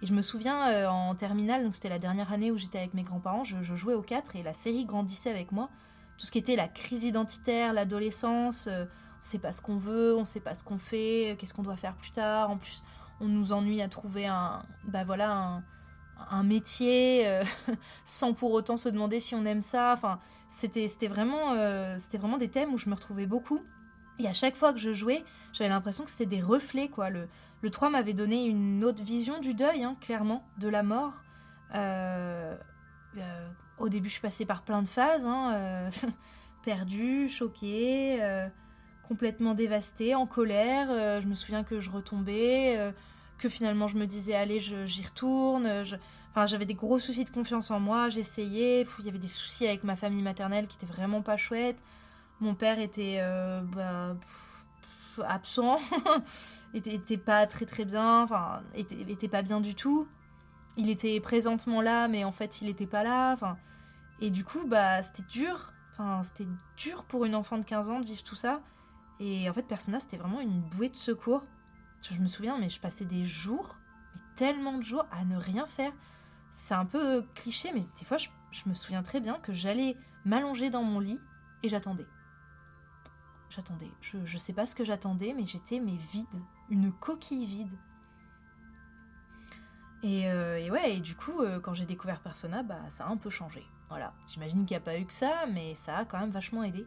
Et 0.00 0.06
je 0.06 0.14
me 0.14 0.22
souviens 0.22 0.68
euh, 0.68 0.86
en 0.86 1.14
terminale, 1.14 1.64
donc 1.64 1.74
c'était 1.74 1.88
la 1.88 1.98
dernière 1.98 2.32
année 2.32 2.50
où 2.50 2.56
j'étais 2.56 2.78
avec 2.78 2.94
mes 2.94 3.02
grands-parents, 3.02 3.44
je, 3.44 3.74
jouais 3.74 3.94
au 3.94 4.02
4 4.02 4.36
et 4.36 4.42
la 4.42 4.54
série 4.54 4.84
grandissait 4.84 5.30
avec 5.30 5.50
moi. 5.50 5.70
Tout 6.18 6.26
ce 6.26 6.30
qui 6.30 6.38
était 6.38 6.56
la 6.56 6.68
crise 6.68 7.04
identitaire, 7.04 7.72
l'adolescence, 7.72 8.68
euh, 8.68 8.84
on 8.84 9.24
sait 9.24 9.38
pas 9.38 9.52
ce 9.52 9.60
qu'on 9.60 9.76
veut, 9.76 10.16
on 10.16 10.24
sait 10.24 10.40
pas 10.40 10.54
ce 10.54 10.62
qu'on 10.62 10.78
fait, 10.78 11.36
qu'est-ce 11.38 11.54
qu'on 11.54 11.62
doit 11.62 11.76
faire 11.76 11.96
plus 11.96 12.12
tard. 12.12 12.50
En 12.50 12.56
plus, 12.56 12.82
on 13.20 13.26
nous 13.26 13.52
ennuie 13.52 13.82
à 13.82 13.88
trouver 13.88 14.26
un, 14.26 14.62
bah 14.84 15.04
voilà, 15.04 15.62
un, 16.30 16.42
métier 16.42 17.26
euh, 17.26 17.42
sans 18.04 18.32
pour 18.34 18.52
autant 18.52 18.76
se 18.76 18.88
demander 18.88 19.20
si 19.20 19.34
on 19.34 19.44
aime 19.44 19.62
ça. 19.62 19.92
Enfin, 19.96 20.20
c'était, 20.48 20.88
vraiment, 21.08 21.52
euh, 21.52 21.96
c'était 21.98 22.18
vraiment 22.18 22.38
des 22.38 22.48
thèmes 22.48 22.72
où 22.72 22.78
je 22.78 22.88
me 22.88 22.94
retrouvais 22.94 23.26
beaucoup. 23.26 23.60
Et 24.18 24.26
à 24.26 24.34
chaque 24.34 24.56
fois 24.56 24.72
que 24.72 24.78
je 24.78 24.92
jouais, 24.92 25.24
j'avais 25.52 25.70
l'impression 25.70 26.04
que 26.04 26.10
c'était 26.10 26.26
des 26.26 26.40
reflets. 26.40 26.88
Quoi. 26.88 27.10
Le, 27.10 27.28
le 27.62 27.70
3 27.70 27.90
m'avait 27.90 28.14
donné 28.14 28.46
une 28.46 28.84
autre 28.84 29.02
vision 29.02 29.40
du 29.40 29.54
deuil, 29.54 29.84
hein, 29.84 29.96
clairement, 30.00 30.44
de 30.58 30.68
la 30.68 30.82
mort. 30.82 31.22
Euh, 31.74 32.56
au 33.78 33.88
début, 33.88 34.08
je 34.08 34.14
suis 34.14 34.22
passée 34.22 34.44
par 34.44 34.62
plein 34.62 34.82
de 34.82 34.88
phases. 34.88 35.24
Hein, 35.24 35.90
perdue, 36.64 37.28
choquée 37.28 38.20
complètement 39.08 39.54
dévastée, 39.54 40.14
en 40.14 40.26
colère. 40.26 40.88
Euh, 40.90 41.20
je 41.20 41.26
me 41.26 41.34
souviens 41.34 41.64
que 41.64 41.80
je 41.80 41.90
retombais, 41.90 42.76
euh, 42.76 42.92
que 43.38 43.48
finalement 43.48 43.86
je 43.88 43.96
me 43.96 44.06
disais 44.06 44.34
allez, 44.34 44.60
j'y 44.60 45.02
retourne. 45.02 45.66
Enfin, 46.30 46.46
j'avais 46.46 46.66
des 46.66 46.74
gros 46.74 46.98
soucis 46.98 47.24
de 47.24 47.30
confiance 47.30 47.70
en 47.70 47.80
moi. 47.80 48.10
J'essayais. 48.10 48.86
Il 48.98 49.06
y 49.06 49.08
avait 49.08 49.18
des 49.18 49.28
soucis 49.28 49.66
avec 49.66 49.82
ma 49.82 49.96
famille 49.96 50.22
maternelle 50.22 50.66
qui 50.66 50.76
étaient 50.76 50.92
vraiment 50.92 51.22
pas 51.22 51.36
chouettes. 51.36 51.78
Mon 52.40 52.54
père 52.54 52.78
était 52.78 53.18
euh, 53.20 53.60
bah, 53.62 54.14
absent, 55.26 55.80
était, 56.74 57.16
pas 57.16 57.46
très 57.46 57.66
très 57.66 57.84
bien, 57.84 58.22
enfin, 58.22 58.62
était, 58.74 59.28
pas 59.28 59.42
bien 59.42 59.60
du 59.60 59.74
tout. 59.74 60.06
Il 60.76 60.90
était 60.90 61.18
présentement 61.20 61.80
là, 61.80 62.06
mais 62.06 62.24
en 62.24 62.30
fait, 62.32 62.62
il 62.62 62.68
était 62.68 62.86
pas 62.86 63.02
là. 63.02 63.32
Enfin, 63.32 63.56
et 64.20 64.30
du 64.30 64.44
coup, 64.44 64.66
bah, 64.66 65.02
c'était 65.02 65.24
dur. 65.28 65.72
Enfin, 65.92 66.22
c'était 66.22 66.48
dur 66.76 67.04
pour 67.04 67.24
une 67.24 67.34
enfant 67.34 67.58
de 67.58 67.64
15 67.64 67.90
ans 67.90 68.00
de 68.00 68.06
vivre 68.06 68.22
tout 68.22 68.36
ça. 68.36 68.60
Et 69.20 69.50
en 69.50 69.52
fait, 69.52 69.62
Persona, 69.62 69.98
c'était 69.98 70.16
vraiment 70.16 70.40
une 70.40 70.60
bouée 70.60 70.88
de 70.88 70.96
secours. 70.96 71.44
Je 72.02 72.18
me 72.18 72.28
souviens, 72.28 72.58
mais 72.58 72.68
je 72.68 72.80
passais 72.80 73.04
des 73.04 73.24
jours, 73.24 73.76
mais 74.14 74.20
tellement 74.36 74.78
de 74.78 74.82
jours, 74.82 75.06
à 75.10 75.24
ne 75.24 75.36
rien 75.36 75.66
faire. 75.66 75.92
C'est 76.50 76.74
un 76.74 76.86
peu 76.86 77.24
cliché, 77.34 77.70
mais 77.74 77.80
des 77.98 78.04
fois, 78.04 78.16
je, 78.16 78.28
me 78.66 78.74
souviens 78.74 79.02
très 79.02 79.20
bien 79.20 79.34
que 79.34 79.52
j'allais 79.52 79.96
m'allonger 80.24 80.70
dans 80.70 80.82
mon 80.82 81.00
lit 81.00 81.20
et 81.62 81.68
j'attendais. 81.68 82.06
J'attendais. 83.50 83.90
Je, 84.00 84.18
je 84.24 84.38
sais 84.38 84.52
pas 84.52 84.66
ce 84.66 84.74
que 84.74 84.84
j'attendais, 84.84 85.32
mais 85.32 85.46
j'étais 85.46 85.80
mais 85.80 85.96
vide. 85.96 86.26
Une 86.70 86.92
coquille 86.92 87.46
vide. 87.46 87.78
Et, 90.02 90.30
euh, 90.30 90.58
et, 90.58 90.70
ouais, 90.70 90.96
et 90.96 91.00
du 91.00 91.14
coup, 91.16 91.40
euh, 91.40 91.58
quand 91.58 91.74
j'ai 91.74 91.84
découvert 91.84 92.20
Persona, 92.20 92.62
bah, 92.62 92.80
ça 92.90 93.04
a 93.04 93.08
un 93.08 93.16
peu 93.16 93.30
changé. 93.30 93.64
Voilà. 93.88 94.12
J'imagine 94.28 94.64
qu'il 94.64 94.76
n'y 94.76 94.82
a 94.82 94.84
pas 94.84 94.98
eu 94.98 95.04
que 95.04 95.12
ça, 95.12 95.46
mais 95.52 95.74
ça 95.74 95.98
a 95.98 96.04
quand 96.04 96.20
même 96.20 96.30
vachement 96.30 96.62
aidé. 96.62 96.86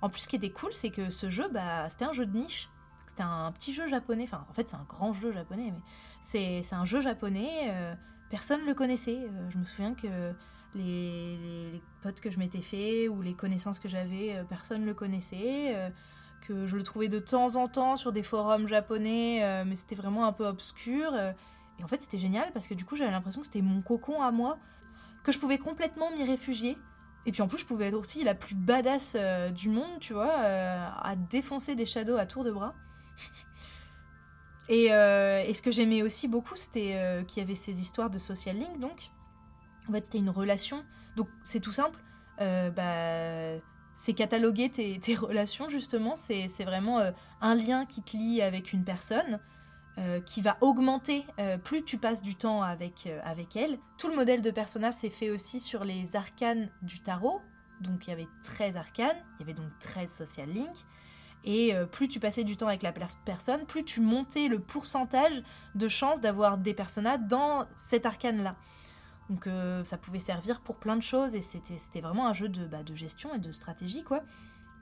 En 0.00 0.08
plus, 0.08 0.22
ce 0.22 0.28
qui 0.28 0.36
était 0.36 0.50
cool, 0.50 0.72
c'est 0.72 0.90
que 0.90 1.10
ce 1.10 1.30
jeu, 1.30 1.48
bah, 1.48 1.88
c'était 1.88 2.04
un 2.04 2.12
jeu 2.12 2.26
de 2.26 2.36
niche. 2.36 2.68
C'était 3.06 3.22
un 3.22 3.50
petit 3.52 3.72
jeu 3.72 3.88
japonais. 3.88 4.24
Enfin, 4.24 4.46
en 4.48 4.52
fait, 4.52 4.68
c'est 4.68 4.76
un 4.76 4.86
grand 4.88 5.12
jeu 5.12 5.32
japonais, 5.32 5.72
mais 5.72 6.62
c'est 6.62 6.74
un 6.74 6.84
jeu 6.84 7.00
japonais. 7.00 7.70
Euh, 7.70 7.94
personne 8.30 8.62
ne 8.62 8.66
le 8.66 8.74
connaissait. 8.74 9.18
Euh, 9.18 9.50
je 9.50 9.58
me 9.58 9.64
souviens 9.64 9.94
que 9.94 10.32
les, 10.74 11.82
potes 12.02 12.20
que 12.20 12.30
je 12.30 12.38
m'étais 12.38 12.62
fait 12.62 13.08
ou 13.08 13.22
les 13.22 13.34
connaissances 13.34 13.78
que 13.78 13.88
j'avais, 13.88 14.36
euh, 14.36 14.44
personne 14.44 14.82
ne 14.82 14.86
le 14.86 14.94
connaissait. 14.94 15.92
que 16.46 16.66
je 16.66 16.76
le 16.76 16.82
trouvais 16.82 17.08
de 17.08 17.20
temps 17.20 17.54
en 17.56 17.68
temps 17.68 17.96
sur 17.96 18.12
des 18.12 18.24
forums 18.24 18.66
japonais, 18.66 19.64
mais 19.64 19.76
c'était 19.76 19.94
vraiment 19.94 20.26
un 20.26 20.32
peu 20.32 20.44
obscur. 20.44 21.14
et 21.14 21.84
en 21.84 21.86
fait, 21.86 22.02
c'était 22.02 22.18
génial 22.18 22.50
parce 22.52 22.66
que 22.66 22.74
du 22.74 22.84
coup, 22.84 22.96
j'avais 22.96 23.12
l'impression 23.12 23.40
que 23.40 23.46
c'était 23.46 23.62
mon 23.62 23.80
cocon 23.80 24.20
à 24.20 24.32
moi, 24.32 24.58
que 25.22 25.30
je 25.30 25.38
pouvais 25.38 25.58
complètement 25.58 26.10
m'y 26.10 26.24
réfugier. 26.24 26.76
Et 27.24 27.32
puis 27.32 27.42
en 27.42 27.48
plus, 27.48 27.58
je 27.58 27.64
pouvais 27.64 27.88
être 27.88 27.94
aussi 27.94 28.24
la 28.24 28.34
plus 28.34 28.54
badass 28.54 29.14
euh, 29.16 29.50
du 29.50 29.68
monde, 29.68 30.00
tu 30.00 30.12
vois, 30.12 30.32
euh, 30.40 30.88
à 31.02 31.14
défoncer 31.16 31.74
des 31.74 31.86
shadows 31.86 32.16
à 32.16 32.26
tour 32.26 32.44
de 32.44 32.50
bras. 32.50 32.74
Euh, 34.70 35.42
et, 35.46 35.52
ce 35.52 35.60
que 35.60 35.70
j'aimais 35.70 36.02
aussi 36.02 36.28
beaucoup, 36.28 36.56
c'était 36.56 37.24
qu'il 37.28 37.42
y 37.42 37.44
avait 37.44 37.56
ces 37.56 37.82
histoires 37.82 38.08
de 38.08 38.16
social 38.16 38.56
link, 38.56 38.78
donc. 38.78 39.10
En 39.88 39.92
fait, 39.92 40.04
c'était 40.04 40.18
une 40.18 40.30
relation. 40.30 40.84
Donc, 41.16 41.28
c'est 41.42 41.60
tout 41.60 41.72
simple. 41.72 41.98
bah, 42.38 43.58
c'est 43.94 44.14
cataloguer 44.14 44.70
tes, 44.70 45.14
relations, 45.14 45.68
justement. 45.68 46.16
C'est 46.16 46.64
vraiment 46.64 47.00
un 47.40 47.54
lien 47.54 47.86
qui 47.86 48.02
te 48.02 48.16
lie 48.16 48.42
avec 48.42 48.72
une 48.72 48.84
personne. 48.84 49.40
Euh, 49.98 50.22
qui 50.22 50.40
va 50.40 50.56
augmenter 50.62 51.26
euh, 51.38 51.58
plus 51.58 51.84
tu 51.84 51.98
passes 51.98 52.22
du 52.22 52.34
temps 52.34 52.62
avec, 52.62 53.06
euh, 53.06 53.20
avec 53.24 53.56
elle. 53.56 53.78
Tout 53.98 54.08
le 54.08 54.16
modèle 54.16 54.40
de 54.40 54.50
persona 54.50 54.90
s'est 54.90 55.10
fait 55.10 55.28
aussi 55.28 55.60
sur 55.60 55.84
les 55.84 56.16
arcanes 56.16 56.70
du 56.80 57.00
tarot. 57.00 57.42
Donc 57.82 58.06
il 58.06 58.10
y 58.10 58.12
avait 58.14 58.28
13 58.42 58.78
arcanes, 58.78 59.18
il 59.34 59.40
y 59.40 59.50
avait 59.50 59.52
donc 59.52 59.70
13 59.80 60.10
social 60.10 60.48
links. 60.48 60.86
Et 61.44 61.74
plus 61.90 62.06
tu 62.06 62.20
passais 62.20 62.44
du 62.44 62.56
temps 62.56 62.68
avec 62.68 62.84
la 62.84 62.92
personne, 62.92 63.66
plus 63.66 63.84
tu 63.84 64.00
montais 64.00 64.46
le 64.46 64.60
pourcentage 64.60 65.42
de 65.74 65.88
chances 65.88 66.20
d'avoir 66.20 66.56
des 66.56 66.72
personas 66.72 67.18
dans 67.18 67.66
cet 67.88 68.06
arcane-là. 68.06 68.54
Donc 69.32 69.48
ça 69.84 69.96
pouvait 69.96 70.18
servir 70.18 70.60
pour 70.60 70.76
plein 70.76 70.94
de 70.94 71.02
choses 71.02 71.34
et 71.34 71.42
c'était 71.42 72.00
vraiment 72.00 72.26
un 72.26 72.34
jeu 72.34 72.48
de, 72.48 72.66
bah, 72.66 72.82
de 72.82 72.94
gestion 72.94 73.34
et 73.34 73.38
de 73.38 73.50
stratégie 73.50 74.02
quoi. 74.02 74.22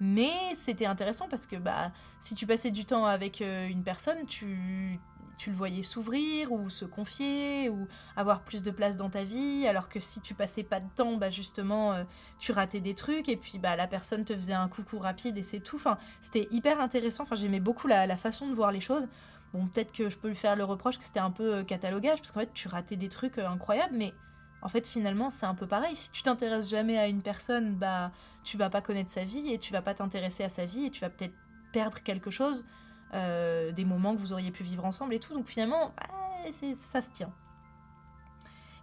Mais 0.01 0.55
c'était 0.55 0.87
intéressant 0.87 1.29
parce 1.29 1.47
que 1.47 1.57
bah, 1.57 1.93
si 2.21 2.35
tu 2.35 2.47
passais 2.47 2.71
du 2.71 2.87
temps 2.87 3.05
avec 3.05 3.43
euh, 3.43 3.69
une 3.69 3.85
personne, 3.85 4.25
tu, 4.25 4.99
le 5.47 5.53
voyais 5.53 5.83
s'ouvrir 5.83 6.53
ou 6.53 6.71
se 6.71 6.87
confier 6.87 7.69
ou 7.69 7.87
avoir 8.17 8.41
plus 8.41 8.63
de 8.63 8.71
place 8.71 8.97
dans 8.97 9.11
ta 9.11 9.25
vie, 9.25 9.67
alors 9.67 9.91
que 9.91 10.01
si 10.01 10.21
tu 10.21 10.35
passais 10.35 10.63
pas 10.63 10.81
de 10.81 10.89
temps, 10.97 11.17
bah 11.17 11.31
justement, 11.31 11.93
euh, 11.93 12.05
tu 12.39 12.53
ratais 12.53 12.81
des 12.81 12.95
trucs 12.95 13.29
et 13.29 13.37
puis 13.37 13.59
bah, 13.59 13.77
la 13.77 13.87
personne 13.87 14.25
te 14.25 14.35
faisait 14.35 14.55
un 14.55 14.69
coucou 14.69 14.99
rapide 14.99 15.37
et 15.37 15.43
c'est 15.43 15.61
tout. 15.61 15.77
Enfin, 15.77 15.99
c'était 16.23 16.49
hyper 16.51 16.81
intéressant. 16.81 17.25
Enfin, 17.25 17.37
j'aimais 17.37 17.61
beaucoup 17.61 17.87
la, 17.87 18.07
la, 18.07 18.17
façon 18.17 18.49
de 18.49 18.55
voir 18.55 18.73
les 18.73 18.81
choses. 18.81 19.07
Bon, 19.53 19.67
peut-être 19.67 19.93
que 19.93 20.09
je 20.09 20.17
peux 20.17 20.29
lui 20.29 20.37
faire 20.37 20.57
le 20.57 20.65
reproche 20.65 20.97
que 20.99 21.05
c'était 21.05 21.21
un 21.21 21.31
peu 21.31 21.57
euh, 21.57 21.63
catalogage, 21.63 22.21
parce 22.21 22.31
qu'en 22.31 22.41
fait, 22.41 22.55
tu 22.55 22.69
ratais 22.69 22.97
des 22.97 23.11
trucs 23.11 23.37
incroyables, 23.39 23.97
mais 23.97 24.15
en 24.63 24.69
fait, 24.69 24.87
finalement, 24.87 25.31
c'est 25.31 25.47
un 25.47 25.55
peu 25.55 25.67
pareil. 25.67 25.97
Si 25.97 26.11
tu 26.11 26.23
t'intéresses 26.23 26.69
jamais 26.69 26.99
à 26.99 27.09
une 27.09 27.23
personne, 27.23 27.75
bah, 27.75 28.11
tu 28.45 28.57
vas 28.57 28.71
pas 28.71 28.81
connaître 28.81 29.11
sa 29.11 29.25
vie 29.25 29.53
et 29.53 29.59
tu 29.59 29.73
vas 29.73 29.83
pas 29.83 29.95
t'intéresser 29.95 30.45
à 30.45 30.49
sa 30.49 30.65
vie 30.65 30.87
et 30.87 30.91
tu 30.91 31.01
vas 31.01 31.11
peut-être 31.11 31.35
perdre 31.73 32.01
quelque 32.01 32.31
chose, 32.31 32.67
euh, 33.15 33.73
des 33.73 33.85
moments 33.85 34.15
que 34.15 34.21
vous 34.21 34.33
auriez 34.33 34.51
pu 34.51 34.63
vivre 34.63 34.85
ensemble 34.85 35.15
et 35.15 35.21
tout. 35.21 35.35
Donc 35.35 35.47
finalement, 35.47 35.93
bah, 35.97 36.51
ça 36.93 37.03
se 37.03 37.11
tient. 37.11 37.33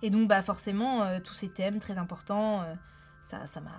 Et 0.01 0.09
donc, 0.09 0.27
bah, 0.27 0.41
forcément, 0.41 1.03
euh, 1.03 1.19
tous 1.23 1.33
ces 1.33 1.49
thèmes 1.49 1.79
très 1.79 1.97
importants, 1.97 2.61
euh, 2.61 2.73
ça, 3.21 3.45
ça 3.47 3.61
m'a, 3.61 3.71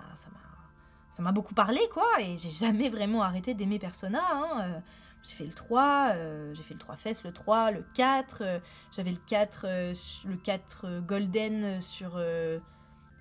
ça 1.13 1.23
m'a 1.23 1.31
beaucoup 1.31 1.53
parlé, 1.53 1.81
quoi, 1.93 2.07
et 2.21 2.37
j'ai 2.37 2.49
jamais 2.49 2.89
vraiment 2.89 3.21
arrêté 3.23 3.53
d'aimer 3.53 3.77
Persona. 3.77 4.21
Hein. 4.31 4.81
J'ai 5.23 5.35
fait 5.35 5.45
le 5.45 5.53
3, 5.53 6.13
j'ai 6.53 6.63
fait 6.63 6.73
le 6.73 6.79
3 6.79 6.95
Fest, 6.95 7.23
le 7.23 7.33
3, 7.33 7.71
le 7.71 7.83
4, 7.93 8.61
j'avais 8.91 9.11
le 9.11 9.19
4, 9.27 9.65
le 10.25 10.35
4 10.37 11.01
Golden 11.01 11.81
sur 11.81 12.19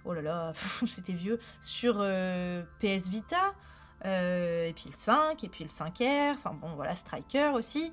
oh 0.04 0.14
là 0.14 0.22
là, 0.22 0.52
c'était 0.86 1.12
vieux, 1.12 1.40
sur 1.60 1.96
PS 2.78 3.08
Vita. 3.08 3.52
et 4.04 4.72
puis 4.76 4.90
le 4.90 4.96
5, 4.96 5.42
et 5.42 5.48
puis 5.48 5.64
le 5.64 5.70
5R, 5.70 6.34
enfin 6.34 6.54
bon 6.54 6.74
voilà, 6.76 6.94
Striker 6.94 7.50
aussi. 7.54 7.92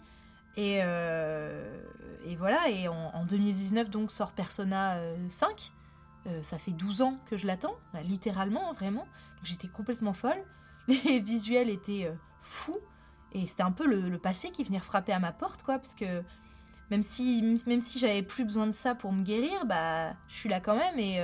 Et, 0.55 0.77
et 0.77 2.35
voilà, 2.37 2.69
et 2.69 2.87
en, 2.87 3.25
2019 3.25 3.89
donc 3.89 4.11
sort 4.11 4.31
Persona 4.33 4.99
5. 5.29 5.71
ça 6.43 6.57
fait 6.59 6.71
12 6.71 7.01
ans 7.01 7.17
que 7.25 7.37
je 7.37 7.47
l'attends, 7.47 7.75
bah, 7.91 8.03
littéralement, 8.03 8.71
vraiment. 8.73 9.07
j'étais 9.43 9.67
complètement 9.67 10.13
folle. 10.13 10.43
Les 10.87 11.19
visuels 11.19 11.69
étaient 11.69 12.13
fous. 12.39 12.79
Et 13.35 13.45
c'était 13.45 13.63
un 13.63 13.71
peu 13.71 13.85
le, 13.85 14.17
passé 14.17 14.49
qui 14.49 14.63
venait 14.63 14.79
frapper 14.79 15.11
à 15.11 15.19
ma 15.19 15.31
porte, 15.31 15.63
quoi, 15.63 15.77
parce 15.77 15.93
que 15.93 16.23
même 16.89 17.03
si, 17.03 17.41
même 17.67 17.81
si 17.81 17.99
j'avais 17.99 18.21
plus 18.21 18.45
besoin 18.45 18.65
de 18.65 18.71
ça 18.71 18.95
pour 18.95 19.11
me 19.11 19.23
guérir, 19.23 19.65
bah, 19.65 20.13
je 20.27 20.35
suis 20.35 20.49
là 20.49 20.59
quand 20.59 20.75
même. 20.75 20.97
Et, 20.99 21.21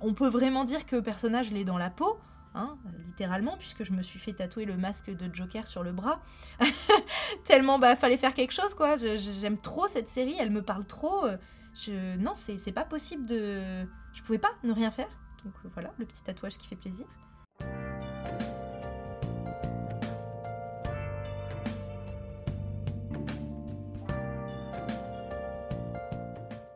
on 0.00 0.14
peut 0.14 0.28
vraiment 0.28 0.64
dire 0.64 0.86
que 0.86 0.96
le 0.96 1.02
personnage 1.02 1.50
l'est 1.50 1.64
dans 1.64 1.78
la 1.78 1.90
peau. 1.90 2.18
Hein, 2.54 2.76
littéralement, 3.06 3.56
puisque 3.56 3.82
je 3.82 3.92
me 3.92 4.02
suis 4.02 4.18
fait 4.18 4.34
tatouer 4.34 4.66
le 4.66 4.76
masque 4.76 5.10
de 5.10 5.34
Joker 5.34 5.66
sur 5.66 5.82
le 5.82 5.90
bras. 5.90 6.20
Tellement, 7.44 7.78
bah, 7.78 7.96
fallait 7.96 8.18
faire 8.18 8.34
quelque 8.34 8.52
chose, 8.52 8.74
quoi. 8.74 8.96
J'aime 8.96 9.58
trop 9.58 9.88
cette 9.88 10.08
série, 10.08 10.36
elle 10.38 10.50
me 10.50 10.62
parle 10.62 10.84
trop. 10.84 11.26
Je... 11.74 12.16
Non, 12.18 12.32
c'est 12.34 12.72
pas 12.72 12.84
possible 12.84 13.26
de. 13.26 13.84
Je 14.12 14.22
pouvais 14.22 14.38
pas 14.38 14.52
ne 14.62 14.72
rien 14.72 14.90
faire. 14.90 15.08
Donc 15.44 15.54
euh, 15.64 15.68
voilà, 15.72 15.92
le 15.98 16.06
petit 16.06 16.22
tatouage 16.22 16.58
qui 16.58 16.68
fait 16.68 16.76
plaisir. 16.76 17.06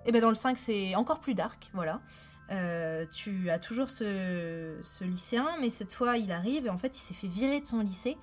Et 0.06 0.12
ben 0.12 0.22
dans 0.22 0.28
le 0.28 0.36
5, 0.36 0.56
c'est 0.56 0.94
encore 0.94 1.18
plus 1.18 1.34
dark, 1.34 1.68
voilà. 1.74 2.00
Euh, 2.52 3.06
tu 3.10 3.50
as 3.50 3.58
toujours 3.58 3.90
ce, 3.90 5.02
lycéen, 5.02 5.48
mais 5.60 5.68
cette 5.68 5.92
fois 5.92 6.16
il 6.16 6.30
arrive 6.30 6.66
et 6.66 6.70
en 6.70 6.78
fait 6.78 6.96
il 6.96 7.02
s'est 7.02 7.14
fait 7.14 7.26
virer 7.26 7.60
de 7.60 7.66
son 7.66 7.80
lycée 7.80 8.16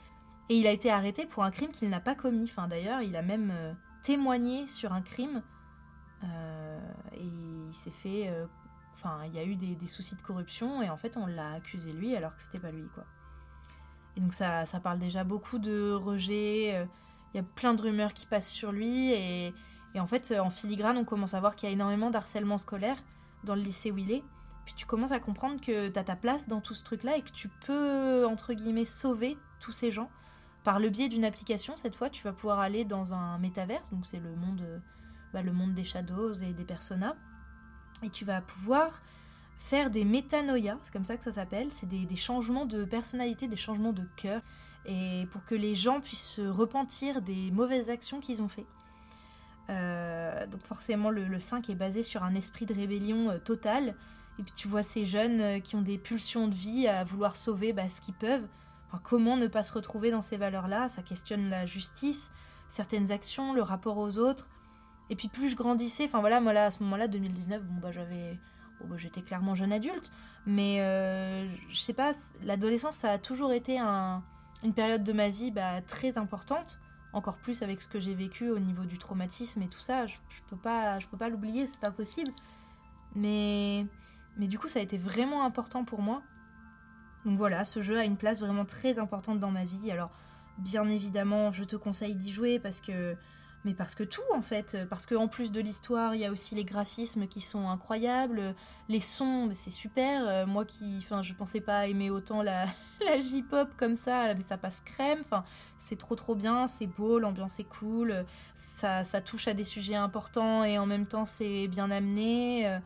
et 0.48 0.58
il 0.58 0.66
a 0.66 0.72
été 0.72 0.90
arrêté 0.90 1.26
pour 1.26 1.44
un 1.44 1.52
crime 1.52 1.72
qu'il 1.72 1.90
n'a 1.90 2.00
pas 2.00 2.16
commis. 2.16 2.50
D'ailleurs 2.70 3.02
il 3.02 3.18
a 3.18 3.22
même 3.22 3.52
euh, 3.54 3.74
témoigné 4.02 4.66
sur 4.68 4.94
un 4.94 5.02
crime 5.02 5.44
euh, 6.24 6.80
et 7.12 7.26
il 7.26 7.74
s'est 7.74 7.92
fait, 7.92 8.32
enfin 8.94 9.26
il 9.26 9.34
y 9.34 9.40
a 9.40 9.44
eu 9.44 9.58
des, 9.58 9.88
soucis 9.90 10.16
de 10.16 10.22
corruption 10.22 10.82
et 10.82 10.90
en 10.90 10.96
fait 10.96 11.18
on 11.18 11.26
l'a 11.26 11.52
accusé 11.56 11.92
lui 11.92 12.16
alors 12.16 12.34
que 12.34 12.42
c'était 12.42 12.60
pas 12.60 12.72
lui 12.72 12.88
quoi. 12.96 13.04
Et 14.16 14.22
donc 14.22 14.32
ça, 14.32 14.66
ça 14.66 14.80
parle 14.80 15.00
déjà 15.00 15.26
beaucoup 15.26 15.60
de 15.60 15.92
rejet. 15.92 16.88
Il 17.34 17.38
y 17.38 17.40
a 17.40 17.44
plein 17.44 17.74
de 17.74 17.82
rumeurs 17.82 18.14
qui 18.14 18.26
passent 18.26 18.52
sur 18.52 18.72
lui 18.72 19.12
et, 19.12 19.54
et 19.96 20.00
en 20.00 20.08
fait 20.08 20.34
en 20.40 20.50
filigrane 20.50 20.98
on 20.98 21.06
commence 21.06 21.34
à 21.34 21.40
voir 21.40 21.56
qu'il 21.56 21.70
y 21.70 21.72
a 21.72 21.74
énormément 21.74 22.10
d'harcèlement 22.10 22.58
scolaire 22.58 22.98
dans 23.44 23.56
le 23.56 23.62
lycée 23.62 23.92
où 23.92 23.98
il 23.98 24.12
est. 24.12 24.24
Puis 24.66 24.74
tu 24.76 24.86
commences 24.86 25.12
à 25.12 25.20
comprendre 25.20 25.60
que 25.60 25.90
tu 25.90 26.00
as 26.00 26.04
ta 26.04 26.16
place 26.16 26.48
dans 26.48 26.62
tout 26.62 26.74
ce 26.74 26.84
truc-là 26.84 27.18
et 27.18 27.22
que 27.22 27.32
tu 27.32 27.50
peux, 27.50 28.26
entre 28.26 28.54
guillemets, 28.54 28.86
sauver 28.86 29.38
tous 29.60 29.72
ces 29.72 29.92
gens. 29.92 30.10
Par 30.64 30.80
le 30.80 30.90
biais 30.90 31.10
d'une 31.10 31.26
application, 31.26 31.76
cette 31.76 31.96
fois, 31.96 32.10
tu 32.10 32.24
vas 32.24 32.32
pouvoir 32.32 32.60
aller 32.60 32.86
dans 32.86 33.14
un 33.14 33.38
métaverse, 33.38 33.90
donc 33.92 34.06
c'est 34.06 34.20
le 34.20 34.34
monde, 34.36 34.64
bah, 35.34 35.42
le 35.42 35.52
monde 35.52 35.74
des 35.74 35.84
shadows 35.84 36.32
et 36.34 36.54
des 36.54 36.64
personas. 36.64 37.16
Et 38.04 38.10
tu 38.10 38.24
vas 38.24 38.40
pouvoir 38.40 39.02
faire 39.58 39.90
des 39.90 40.06
métanoïas, 40.06 40.78
c'est 40.84 40.94
comme 40.94 41.04
ça 41.04 41.18
que 41.18 41.24
ça 41.24 41.34
s'appelle, 41.34 41.72
c'est 41.72 41.88
des, 41.88 42.06
des, 42.06 42.16
changements 42.16 42.66
de 42.66 42.86
personnalité, 42.86 43.48
des 43.48 43.58
changements 43.58 43.94
de 43.94 44.04
cœur, 44.16 44.42
et 44.86 45.28
pour 45.32 45.46
que 45.46 45.56
les 45.56 45.76
gens 45.76 46.00
puissent 46.00 46.34
se 46.36 46.42
repentir 46.42 47.22
des 47.22 47.52
mauvaises 47.52 47.90
actions 47.90 48.20
qu'ils 48.22 48.42
ont 48.42 48.48
faites. 48.48 48.66
Euh, 49.70 50.46
donc 50.48 50.62
forcément, 50.66 51.10
le, 51.10 51.40
5 51.40 51.70
est 51.70 51.76
basé 51.76 52.04
sur 52.04 52.24
un 52.24 52.36
esprit 52.36 52.66
de 52.66 52.74
rébellion 52.74 53.32
euh, 53.32 53.38
total. 53.38 53.96
Et 54.40 54.44
puis 54.44 54.54
tu 54.56 54.68
vois 54.68 54.84
ces 54.84 55.06
jeunes 55.06 55.42
euh, 55.42 55.60
qui 55.60 55.76
ont 55.76 55.82
des 55.82 55.98
pulsions 55.98 56.48
de 56.48 56.56
vie 56.56 56.88
à 56.88 57.04
vouloir 57.04 57.36
sauver 57.36 57.72
bah, 57.72 57.88
ce 57.88 58.02
qu'ils 58.02 58.16
peuvent. 58.16 58.48
comment 59.04 59.38
ne 59.38 59.48
pas 59.48 59.64
se 59.64 59.74
retrouver 59.74 60.12
dans 60.12 60.22
ces 60.22 60.38
valeurs-là? 60.38 60.90
Ça 60.90 61.02
questionne 61.02 61.50
la 61.50 61.66
justice, 61.66 62.32
certaines 62.70 63.12
actions, 63.12 63.54
le 63.54 63.62
rapport 63.62 63.98
aux 63.98 64.18
autres. 64.18 64.50
Et 65.10 65.16
puis 65.16 65.28
plus 65.28 65.50
je 65.50 65.56
grandissais, 65.56 66.06
enfin 66.06 66.22
voilà, 66.22 66.40
moi 66.40 66.54
là, 66.54 66.66
à 66.66 66.72
ce 66.72 66.82
moment-là, 66.84 67.08
2019, 67.08 67.64
bon 67.64 67.80
bah 67.82 67.92
j'avais... 67.92 68.40
Bah, 68.86 68.98
j'étais 68.98 69.22
clairement 69.22 69.56
jeune 69.56 69.72
adulte, 69.72 70.12
mais 70.46 70.80
je 71.70 71.80
sais 71.80 71.94
pas, 71.94 72.12
l'adolescence, 72.44 72.98
ça 72.98 73.12
a 73.12 73.18
toujours 73.18 73.54
été 73.54 73.80
une 73.80 74.74
période 74.74 75.06
de 75.06 75.14
ma 75.14 75.30
vie 75.30 75.52
bah, 75.52 75.82
très 75.82 76.18
importante 76.18 76.82
encore 77.14 77.38
plus 77.38 77.62
avec 77.62 77.82
ce 77.82 77.88
que 77.88 78.00
j'ai 78.00 78.14
vécu 78.14 78.50
au 78.50 78.60
niveau 78.60 78.84
du 78.84 78.98
traumatisme 78.98 79.62
et 79.62 79.68
tout 79.68 79.80
ça. 79.80 80.08
Je, 80.08 80.16
peux 80.50 80.58
pas, 80.58 81.00
je 81.00 81.08
peux 81.08 81.18
pas 81.18 81.30
l'oublier, 81.30 81.68
c'est 81.68 81.80
pas 81.80 81.92
possible. 81.92 82.32
Mais, 83.16 83.86
mais 84.38 84.48
du 84.48 84.58
coup, 84.58 84.68
ça 84.68 84.80
a 84.80 84.82
été 84.82 84.98
vraiment 84.98 85.46
important 85.46 85.86
pour 85.86 86.02
moi. 86.02 86.22
Donc 87.26 87.38
voilà, 87.38 87.64
ce 87.66 87.82
jeu 87.82 87.98
a 87.98 88.04
une 88.04 88.18
place 88.18 88.40
vraiment 88.40 88.66
très 88.66 89.00
importante 89.00 89.40
dans 89.40 89.52
ma 89.52 89.64
vie. 89.64 89.92
Alors, 89.92 90.12
bien 90.58 90.88
évidemment, 90.90 91.52
je 91.52 91.64
te 91.64 91.76
conseille 91.76 92.16
d'y 92.16 92.32
jouer 92.32 92.60
parce 92.60 92.82
que 92.82 93.16
mais 93.66 93.74
parce 93.74 93.96
que 93.96 94.04
tout 94.04 94.22
en 94.34 94.42
fait, 94.42 94.78
parce 94.90 95.06
qu'en 95.06 95.28
plus 95.28 95.52
de 95.52 95.62
l'histoire, 95.62 96.16
il 96.16 96.22
y 96.22 96.26
a 96.26 96.32
aussi 96.32 96.54
les 96.54 96.66
graphismes 96.66 97.28
qui 97.28 97.40
sont 97.40 97.70
incroyables, 97.70 98.56
les 98.90 99.00
sons, 99.00 99.50
c'est 99.54 99.70
super. 99.70 100.28
Euh, 100.28 100.46
moi 100.46 100.66
qui, 100.66 100.98
enfin, 100.98 101.22
je 101.22 101.34
pensais 101.34 101.62
pas 101.62 101.88
aimer 101.88 102.10
autant 102.10 102.42
la, 102.42 102.66
la 103.06 103.20
J-pop 103.20 103.70
comme 103.78 103.96
ça, 103.96 104.34
mais 104.34 104.44
ça 104.44 104.58
passe 104.58 104.82
crème. 104.84 105.20
Enfin, 105.22 105.46
c'est 105.78 105.98
trop 105.98 106.16
trop 106.16 106.36
bien, 106.36 106.68
c'est 106.68 106.88
beau, 106.88 107.20
l'ambiance 107.20 107.60
est 107.60 107.64
cool, 107.66 108.26
ça, 108.56 109.04
ça 109.04 109.22
touche 109.22 109.48
à 109.48 109.54
des 109.54 109.64
sujets 109.64 109.96
importants 109.96 110.64
et 110.64 110.78
en 110.78 110.86
même 110.86 111.06
temps 111.06 111.26
c'est 111.26 111.68
bien 111.68 111.90
amené. 111.92 112.68
Euh, 112.68 112.80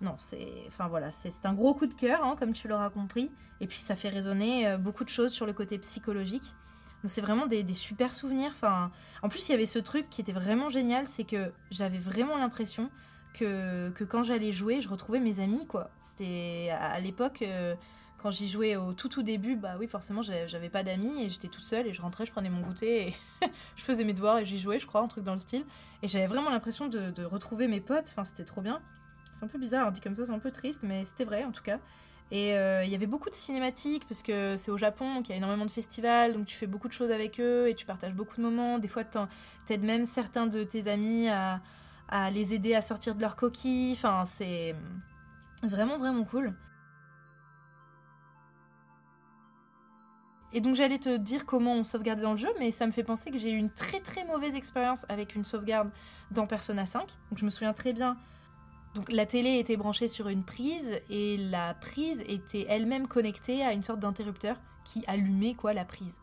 non, 0.00 0.14
c'est, 0.18 0.64
enfin 0.66 0.88
voilà, 0.88 1.10
c'est 1.10 1.46
un 1.46 1.54
gros 1.54 1.74
coup 1.74 1.86
de 1.86 1.94
cœur, 1.94 2.24
hein, 2.24 2.36
comme 2.38 2.52
tu 2.52 2.68
l'auras 2.68 2.90
compris. 2.90 3.30
Et 3.60 3.66
puis 3.66 3.78
ça 3.78 3.94
fait 3.94 4.08
résonner 4.08 4.66
euh, 4.66 4.76
beaucoup 4.76 5.04
de 5.04 5.08
choses 5.08 5.32
sur 5.32 5.46
le 5.46 5.52
côté 5.52 5.78
psychologique. 5.78 6.54
C'est 7.04 7.20
vraiment 7.20 7.46
des, 7.46 7.64
super 7.74 8.14
souvenirs. 8.14 8.54
En 9.22 9.28
plus, 9.28 9.48
il 9.48 9.52
y 9.52 9.54
avait 9.54 9.66
ce 9.66 9.78
truc 9.78 10.08
qui 10.08 10.20
était 10.20 10.32
vraiment 10.32 10.68
génial, 10.68 11.06
c'est 11.06 11.24
que 11.24 11.52
j'avais 11.70 11.98
vraiment 11.98 12.36
l'impression 12.36 12.90
que, 13.34 13.90
quand 14.04 14.22
j'allais 14.22 14.52
jouer, 14.52 14.80
je 14.80 14.88
retrouvais 14.88 15.20
mes 15.20 15.40
amis, 15.40 15.66
quoi. 15.66 15.90
C'était 15.98 16.70
à, 16.70 17.00
l'époque, 17.00 17.42
euh, 17.42 17.74
quand 18.18 18.30
j'y 18.30 18.48
jouais 18.48 18.76
au 18.76 18.92
tout 18.92 19.08
tout 19.08 19.22
début, 19.22 19.56
bah 19.56 19.74
oui, 19.80 19.88
forcément, 19.88 20.22
j'avais 20.22 20.68
pas 20.68 20.84
d'amis 20.84 21.24
et 21.24 21.30
j'étais 21.30 21.48
toute 21.48 21.64
seule 21.64 21.88
et 21.88 21.92
je 21.92 22.02
rentrais, 22.02 22.24
je 22.24 22.30
prenais 22.30 22.50
mon 22.50 22.60
goûter 22.60 23.08
et 23.08 23.14
je 23.76 23.82
faisais 23.82 24.04
mes 24.04 24.12
devoirs 24.12 24.38
et 24.38 24.46
j'y 24.46 24.58
jouais, 24.58 24.78
je 24.78 24.86
crois, 24.86 25.00
un 25.00 25.08
truc 25.08 25.24
dans 25.24 25.32
le 25.32 25.40
style. 25.40 25.64
Et 26.02 26.08
j'avais 26.08 26.26
vraiment 26.26 26.50
l'impression 26.50 26.88
de, 26.88 27.10
de, 27.10 27.24
retrouver 27.24 27.66
mes 27.66 27.80
potes. 27.80 28.08
Enfin, 28.10 28.24
c'était 28.24 28.44
trop 28.44 28.60
bien. 28.60 28.80
C'est 29.32 29.44
un 29.44 29.48
peu 29.48 29.58
bizarre, 29.58 29.88
on 29.88 29.90
dit 29.90 30.00
comme 30.00 30.14
ça, 30.14 30.26
c'est 30.26 30.32
un 30.32 30.38
peu 30.38 30.52
triste, 30.52 30.82
mais 30.84 31.04
c'était 31.04 31.24
vrai 31.24 31.44
en 31.44 31.50
tout 31.52 31.62
cas. 31.62 31.78
Et 32.32 32.56
euh, 32.56 32.82
il 32.82 32.90
y 32.90 32.94
avait 32.94 33.06
beaucoup 33.06 33.28
de 33.28 33.34
cinématiques, 33.34 34.06
parce 34.08 34.22
que 34.22 34.56
c'est 34.56 34.70
au 34.70 34.78
Japon, 34.78 35.16
donc 35.16 35.28
il 35.28 35.32
y 35.32 35.34
a 35.34 35.36
énormément 35.36 35.66
de 35.66 35.70
festivals, 35.70 36.32
donc 36.32 36.46
tu 36.46 36.56
fais 36.56 36.66
beaucoup 36.66 36.88
de 36.88 36.92
choses 36.94 37.10
avec 37.10 37.38
eux 37.38 37.68
et 37.68 37.74
tu 37.74 37.84
partages 37.84 38.14
beaucoup 38.14 38.38
de 38.38 38.40
moments. 38.40 38.78
Des 38.78 38.88
fois, 38.88 39.04
t'aides 39.04 39.82
même 39.82 40.06
certains 40.06 40.46
de 40.46 40.64
tes 40.64 40.88
amis 40.88 41.28
à, 41.28 41.60
à, 42.08 42.30
les 42.30 42.54
aider 42.54 42.74
à 42.74 42.80
sortir 42.80 43.14
de 43.14 43.20
leur 43.20 43.36
coquille. 43.36 43.92
Enfin, 43.92 44.24
c'est 44.24 44.74
vraiment, 45.62 45.98
vraiment 45.98 46.24
cool. 46.24 46.54
Et 50.54 50.62
donc 50.62 50.74
j'allais 50.74 50.98
te 50.98 51.18
dire 51.18 51.44
comment 51.44 51.74
on 51.74 51.84
sauvegardait 51.84 52.22
dans 52.22 52.32
le 52.32 52.38
jeu, 52.38 52.50
mais 52.58 52.72
ça 52.72 52.86
me 52.86 52.92
fait 52.92 53.04
penser 53.04 53.30
que 53.30 53.36
j'ai 53.36 53.50
eu 53.50 53.56
une 53.56 53.70
très 53.70 54.00
très 54.00 54.24
mauvaise 54.24 54.54
expérience 54.54 55.04
avec 55.10 55.34
une 55.34 55.44
sauvegarde 55.44 55.90
dans 56.30 56.46
Persona 56.46 56.86
5. 56.86 57.02
Donc 57.28 57.38
je 57.38 57.44
me 57.44 57.50
souviens 57.50 57.74
très 57.74 57.92
bien 57.92 58.16
donc 58.94 59.10
la 59.10 59.24
télé 59.24 59.58
était 59.58 59.76
branchée 59.76 60.08
sur 60.08 60.28
une 60.28 60.44
prise 60.44 61.00
et 61.08 61.38
la 61.38 61.74
prise 61.74 62.22
était 62.26 62.66
elle-même 62.68 63.08
connectée 63.08 63.64
à 63.64 63.72
une 63.72 63.82
sorte 63.82 64.00
d'interrupteur 64.00 64.56
qui 64.84 65.02
allumait 65.06 65.54
quoi 65.54 65.72
la 65.72 65.84
prise. 65.84 66.18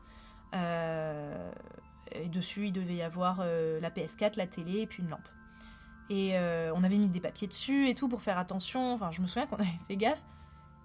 Euh, 0.53 1.51
et 2.11 2.27
dessus 2.27 2.67
il 2.67 2.73
devait 2.73 2.95
y 2.95 3.01
avoir 3.01 3.39
euh, 3.41 3.79
la 3.79 3.89
PS4, 3.89 4.37
la 4.37 4.45
télé 4.45 4.81
et 4.81 4.87
puis 4.87 5.01
une 5.01 5.09
lampe. 5.09 5.27
Et 6.11 6.37
euh, 6.37 6.71
on 6.75 6.83
avait 6.83 6.97
mis 6.97 7.07
des 7.07 7.19
papiers 7.19 7.47
dessus 7.47 7.87
et 7.87 7.95
tout 7.95 8.07
pour 8.07 8.21
faire 8.21 8.37
attention. 8.37 8.93
Enfin 8.93 9.09
je 9.11 9.21
me 9.21 9.27
souviens 9.27 9.47
qu'on 9.47 9.55
avait 9.59 9.79
fait 9.87 9.97
gaffe. 9.97 10.23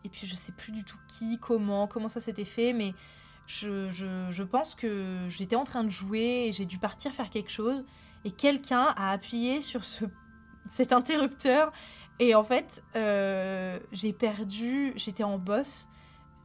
Et 0.05 0.09
puis 0.09 0.27
je 0.27 0.35
sais 0.35 0.53
plus 0.53 0.73
du 0.73 0.85
tout 0.85 0.99
qui, 1.09 1.39
comment, 1.39 1.87
comment 1.87 2.09
ça 2.09 2.21
s'était 2.21 2.45
fait, 2.45 2.73
mais 2.73 2.95
je, 3.47 3.91
je 3.91 4.43
pense 4.43 4.75
que 4.75 5.27
j'étais 5.29 5.57
en 5.57 5.65
train 5.65 5.85
de 5.85 5.91
jouer 5.91 6.47
et 6.47 6.53
j'ai 6.53 6.65
dû 6.65 6.79
partir 6.79 7.13
faire 7.13 7.29
quelque 7.29 7.51
chose 7.51 7.85
et 8.25 8.31
quelqu'un 8.31 8.95
a 8.97 9.11
appuyé 9.11 9.61
sur 9.61 9.85
ce 9.85 10.07
cet 10.67 10.93
interrupteur. 10.93 11.73
Et 12.21 12.35
en 12.35 12.45
fait, 12.45 12.83
euh, 12.97 13.79
j'ai 13.93 14.13
perdu, 14.13 14.93
j'étais 14.97 15.25
en 15.25 15.39
boss, 15.39 15.89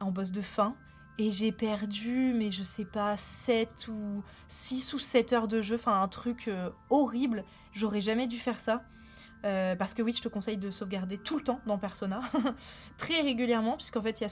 en 0.00 0.10
boss 0.10 0.32
de 0.32 0.40
fin, 0.40 0.74
et 1.18 1.30
j'ai 1.30 1.52
perdu, 1.52 2.32
mais 2.34 2.50
je 2.50 2.62
sais 2.62 2.84
pas, 2.84 3.16
7 3.16 3.88
ou 3.88 4.22
6 4.48 4.94
ou 4.94 4.98
7 4.98 5.32
heures 5.32 5.48
de 5.48 5.60
jeu, 5.60 5.76
enfin 5.76 6.00
un 6.00 6.08
truc 6.08 6.48
euh, 6.48 6.70
horrible. 6.88 7.44
J'aurais 7.72 8.00
jamais 8.00 8.26
dû 8.26 8.38
faire 8.38 8.58
ça. 8.58 8.82
Euh, 9.44 9.74
parce 9.74 9.94
que 9.94 10.02
oui, 10.02 10.12
je 10.12 10.20
te 10.20 10.28
conseille 10.28 10.58
de 10.58 10.70
sauvegarder 10.70 11.16
tout 11.16 11.38
le 11.38 11.42
temps 11.42 11.60
dans 11.66 11.78
Persona, 11.78 12.20
très 12.98 13.22
régulièrement, 13.22 13.76
puisqu'en 13.76 14.02
fait, 14.02 14.20
il 14.20 14.24
y 14.24 14.26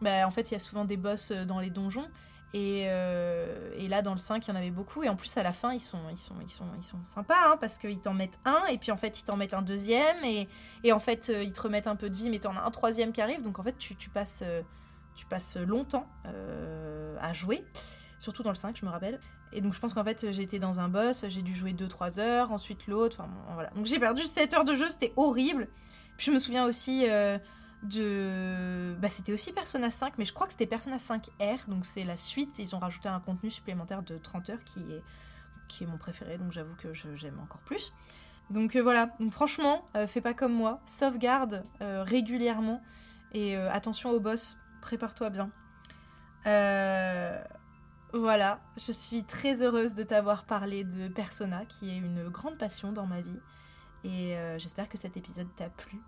bah, 0.00 0.26
en 0.26 0.30
fait, 0.30 0.50
il 0.50 0.54
y 0.54 0.56
a 0.56 0.60
souvent 0.60 0.84
des 0.84 0.96
boss 0.96 1.32
dans 1.32 1.60
les 1.60 1.70
donjons. 1.70 2.08
Et, 2.56 2.82
et, 2.84 3.88
là, 3.88 4.00
dans 4.00 4.12
le 4.12 4.18
5, 4.18 4.46
il 4.46 4.50
y 4.50 4.52
en 4.52 4.56
avait 4.56 4.70
beaucoup. 4.70 5.02
Et 5.02 5.08
en 5.08 5.16
plus, 5.16 5.36
à 5.36 5.42
la 5.42 5.52
fin, 5.52 5.72
ils 5.72 5.80
sont, 5.80 5.98
ils 6.08 6.18
sont, 6.18 6.36
ils 6.40 6.48
sont, 6.48 6.64
ils 6.78 6.84
sont 6.84 7.04
sympas, 7.04 7.34
hein, 7.50 7.56
parce 7.60 7.78
qu'ils 7.78 8.00
t'en 8.00 8.14
mettent 8.14 8.38
un, 8.44 8.64
et 8.66 8.78
puis 8.78 8.92
en 8.92 8.96
fait, 8.96 9.18
ils 9.18 9.24
t'en 9.24 9.36
mettent 9.36 9.54
un 9.54 9.62
deuxième, 9.62 10.22
et, 10.24 10.48
et, 10.84 10.92
en 10.92 11.00
fait, 11.00 11.32
ils 11.42 11.50
te 11.50 11.60
remettent 11.60 11.88
un 11.88 11.96
peu 11.96 12.08
de 12.08 12.14
vie, 12.14 12.30
mais 12.30 12.38
t'en 12.38 12.56
as 12.56 12.62
un 12.62 12.70
troisième 12.70 13.10
qui 13.10 13.20
arrive. 13.20 13.42
Donc 13.42 13.58
en 13.58 13.64
fait, 13.64 13.76
tu, 13.76 14.08
passes, 14.08 14.44
tu 15.16 15.26
passes 15.26 15.56
longtemps 15.56 16.06
à 17.20 17.32
jouer, 17.32 17.64
surtout 18.20 18.44
dans 18.44 18.50
le 18.50 18.56
5, 18.56 18.76
je 18.78 18.86
me 18.86 18.90
rappelle. 18.90 19.18
Et 19.52 19.60
donc 19.60 19.72
je 19.72 19.80
pense 19.80 19.92
qu'en 19.92 20.04
fait, 20.04 20.30
j'étais 20.30 20.60
dans 20.60 20.78
un 20.78 20.88
boss, 20.88 21.24
j'ai 21.28 21.42
dû 21.42 21.54
jouer 21.54 21.72
2-3 21.72 22.20
heures, 22.20 22.52
ensuite 22.52 22.86
l'autre, 22.86 23.18
enfin 23.20 23.30
voilà. 23.54 23.70
Donc 23.70 23.86
j'ai 23.86 23.98
perdu 23.98 24.22
7 24.22 24.54
heures 24.54 24.64
de 24.64 24.74
jeu, 24.74 24.88
c'était 24.88 25.12
horrible. 25.16 25.68
Puis 26.16 26.26
je 26.26 26.30
me 26.30 26.38
souviens 26.38 26.66
aussi 26.66 27.06
de. 27.84 28.94
Bah, 29.00 29.08
c'était 29.08 29.32
aussi 29.32 29.52
Persona 29.52 29.90
5, 29.90 30.18
mais 30.18 30.24
je 30.24 30.32
crois 30.32 30.46
que 30.46 30.52
c'était 30.52 30.66
Persona 30.66 30.96
5R, 30.96 31.68
donc 31.68 31.84
c'est 31.84 32.04
la 32.04 32.16
suite. 32.16 32.58
Ils 32.58 32.74
ont 32.74 32.78
rajouté 32.78 33.08
un 33.08 33.20
contenu 33.20 33.50
supplémentaire 33.50 34.02
de 34.02 34.18
30 34.18 34.50
heures 34.50 34.64
qui 34.64 34.80
est, 35.82 35.86
mon 35.86 35.98
préféré, 35.98 36.38
donc 36.38 36.52
j'avoue 36.52 36.74
que 36.76 36.92
j'aime 36.92 37.38
encore 37.40 37.60
plus. 37.62 37.92
Donc 38.50 38.76
euh, 38.76 38.82
voilà, 38.82 39.10
franchement, 39.30 39.88
euh, 39.96 40.06
fais 40.06 40.20
pas 40.20 40.34
comme 40.34 40.52
moi, 40.52 40.80
sauvegarde 40.86 41.64
euh, 41.80 42.02
régulièrement 42.04 42.82
et 43.32 43.56
attention 43.56 44.10
au 44.10 44.20
boss, 44.20 44.56
prépare-toi 44.80 45.28
bien. 45.28 45.50
voilà, 48.12 48.60
je 48.76 48.92
suis 48.92 49.24
très 49.24 49.60
heureuse 49.60 49.94
de 49.94 50.04
t'avoir 50.04 50.44
parlé 50.44 50.84
de 50.84 51.08
Persona, 51.08 51.64
qui 51.66 51.90
est 51.90 51.96
une 51.96 52.28
grande 52.28 52.58
passion 52.58 52.92
dans 52.92 53.06
ma 53.06 53.20
vie, 53.22 53.40
et 54.04 54.36
j'espère 54.58 54.88
que 54.88 54.96
cet 54.96 55.16
épisode 55.16 55.48
t'a 55.56 55.68
plu. 55.68 55.98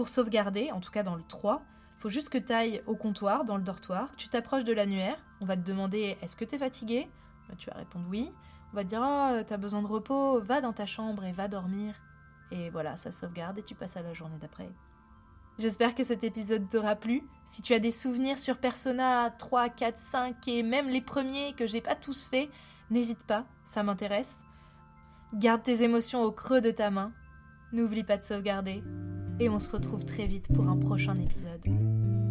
Pour 0.00 0.08
sauvegarder, 0.08 0.72
en 0.72 0.80
tout 0.80 0.90
cas 0.90 1.02
dans 1.02 1.14
le 1.14 1.22
3, 1.22 1.60
faut 1.98 2.08
juste 2.08 2.30
que 2.30 2.38
tu 2.38 2.54
ailles 2.54 2.82
au 2.86 2.96
comptoir, 2.96 3.44
dans 3.44 3.58
le 3.58 3.62
dortoir, 3.62 4.08
tu 4.16 4.30
t'approches 4.30 4.64
de 4.64 4.72
l'annuaire, 4.72 5.18
on 5.42 5.44
va 5.44 5.58
te 5.58 5.60
demander 5.60 6.16
est-ce 6.22 6.36
que 6.36 6.46
tu 6.46 6.54
es 6.54 6.58
fatigué? 6.58 7.06
Bah, 7.50 7.54
Tu 7.58 7.68
vas 7.68 7.76
répondre 7.76 8.06
oui. 8.08 8.32
On 8.72 8.76
va 8.76 8.84
te 8.84 8.88
dire 8.88 9.02
oh, 9.04 9.42
t'as 9.46 9.58
besoin 9.58 9.82
de 9.82 9.86
repos, 9.86 10.40
va 10.40 10.62
dans 10.62 10.72
ta 10.72 10.86
chambre 10.86 11.22
et 11.24 11.32
va 11.32 11.48
dormir. 11.48 11.96
Et 12.50 12.70
voilà, 12.70 12.96
ça 12.96 13.12
sauvegarde 13.12 13.58
et 13.58 13.62
tu 13.62 13.74
passes 13.74 13.94
à 13.98 14.00
la 14.00 14.14
journée 14.14 14.38
d'après. 14.40 14.70
J'espère 15.58 15.94
que 15.94 16.02
cet 16.02 16.24
épisode 16.24 16.70
t'aura 16.70 16.96
plu. 16.96 17.22
Si 17.46 17.60
tu 17.60 17.74
as 17.74 17.78
des 17.78 17.90
souvenirs 17.90 18.38
sur 18.38 18.56
Persona 18.56 19.28
3, 19.28 19.68
4, 19.68 19.98
5 19.98 20.48
et 20.48 20.62
même 20.62 20.88
les 20.88 21.02
premiers 21.02 21.52
que 21.52 21.66
j'ai 21.66 21.82
pas 21.82 21.94
tous 21.94 22.26
fait, 22.26 22.48
n'hésite 22.88 23.24
pas, 23.24 23.44
ça 23.66 23.82
m'intéresse. 23.82 24.38
Garde 25.34 25.62
tes 25.62 25.82
émotions 25.82 26.22
au 26.22 26.32
creux 26.32 26.62
de 26.62 26.70
ta 26.70 26.88
main. 26.88 27.12
N'oublie 27.74 28.02
pas 28.02 28.16
de 28.16 28.24
sauvegarder 28.24 28.82
et 29.40 29.48
on 29.48 29.58
se 29.58 29.70
retrouve 29.70 30.04
très 30.04 30.26
vite 30.26 30.46
pour 30.54 30.68
un 30.68 30.76
prochain 30.76 31.16
épisode. 31.18 32.29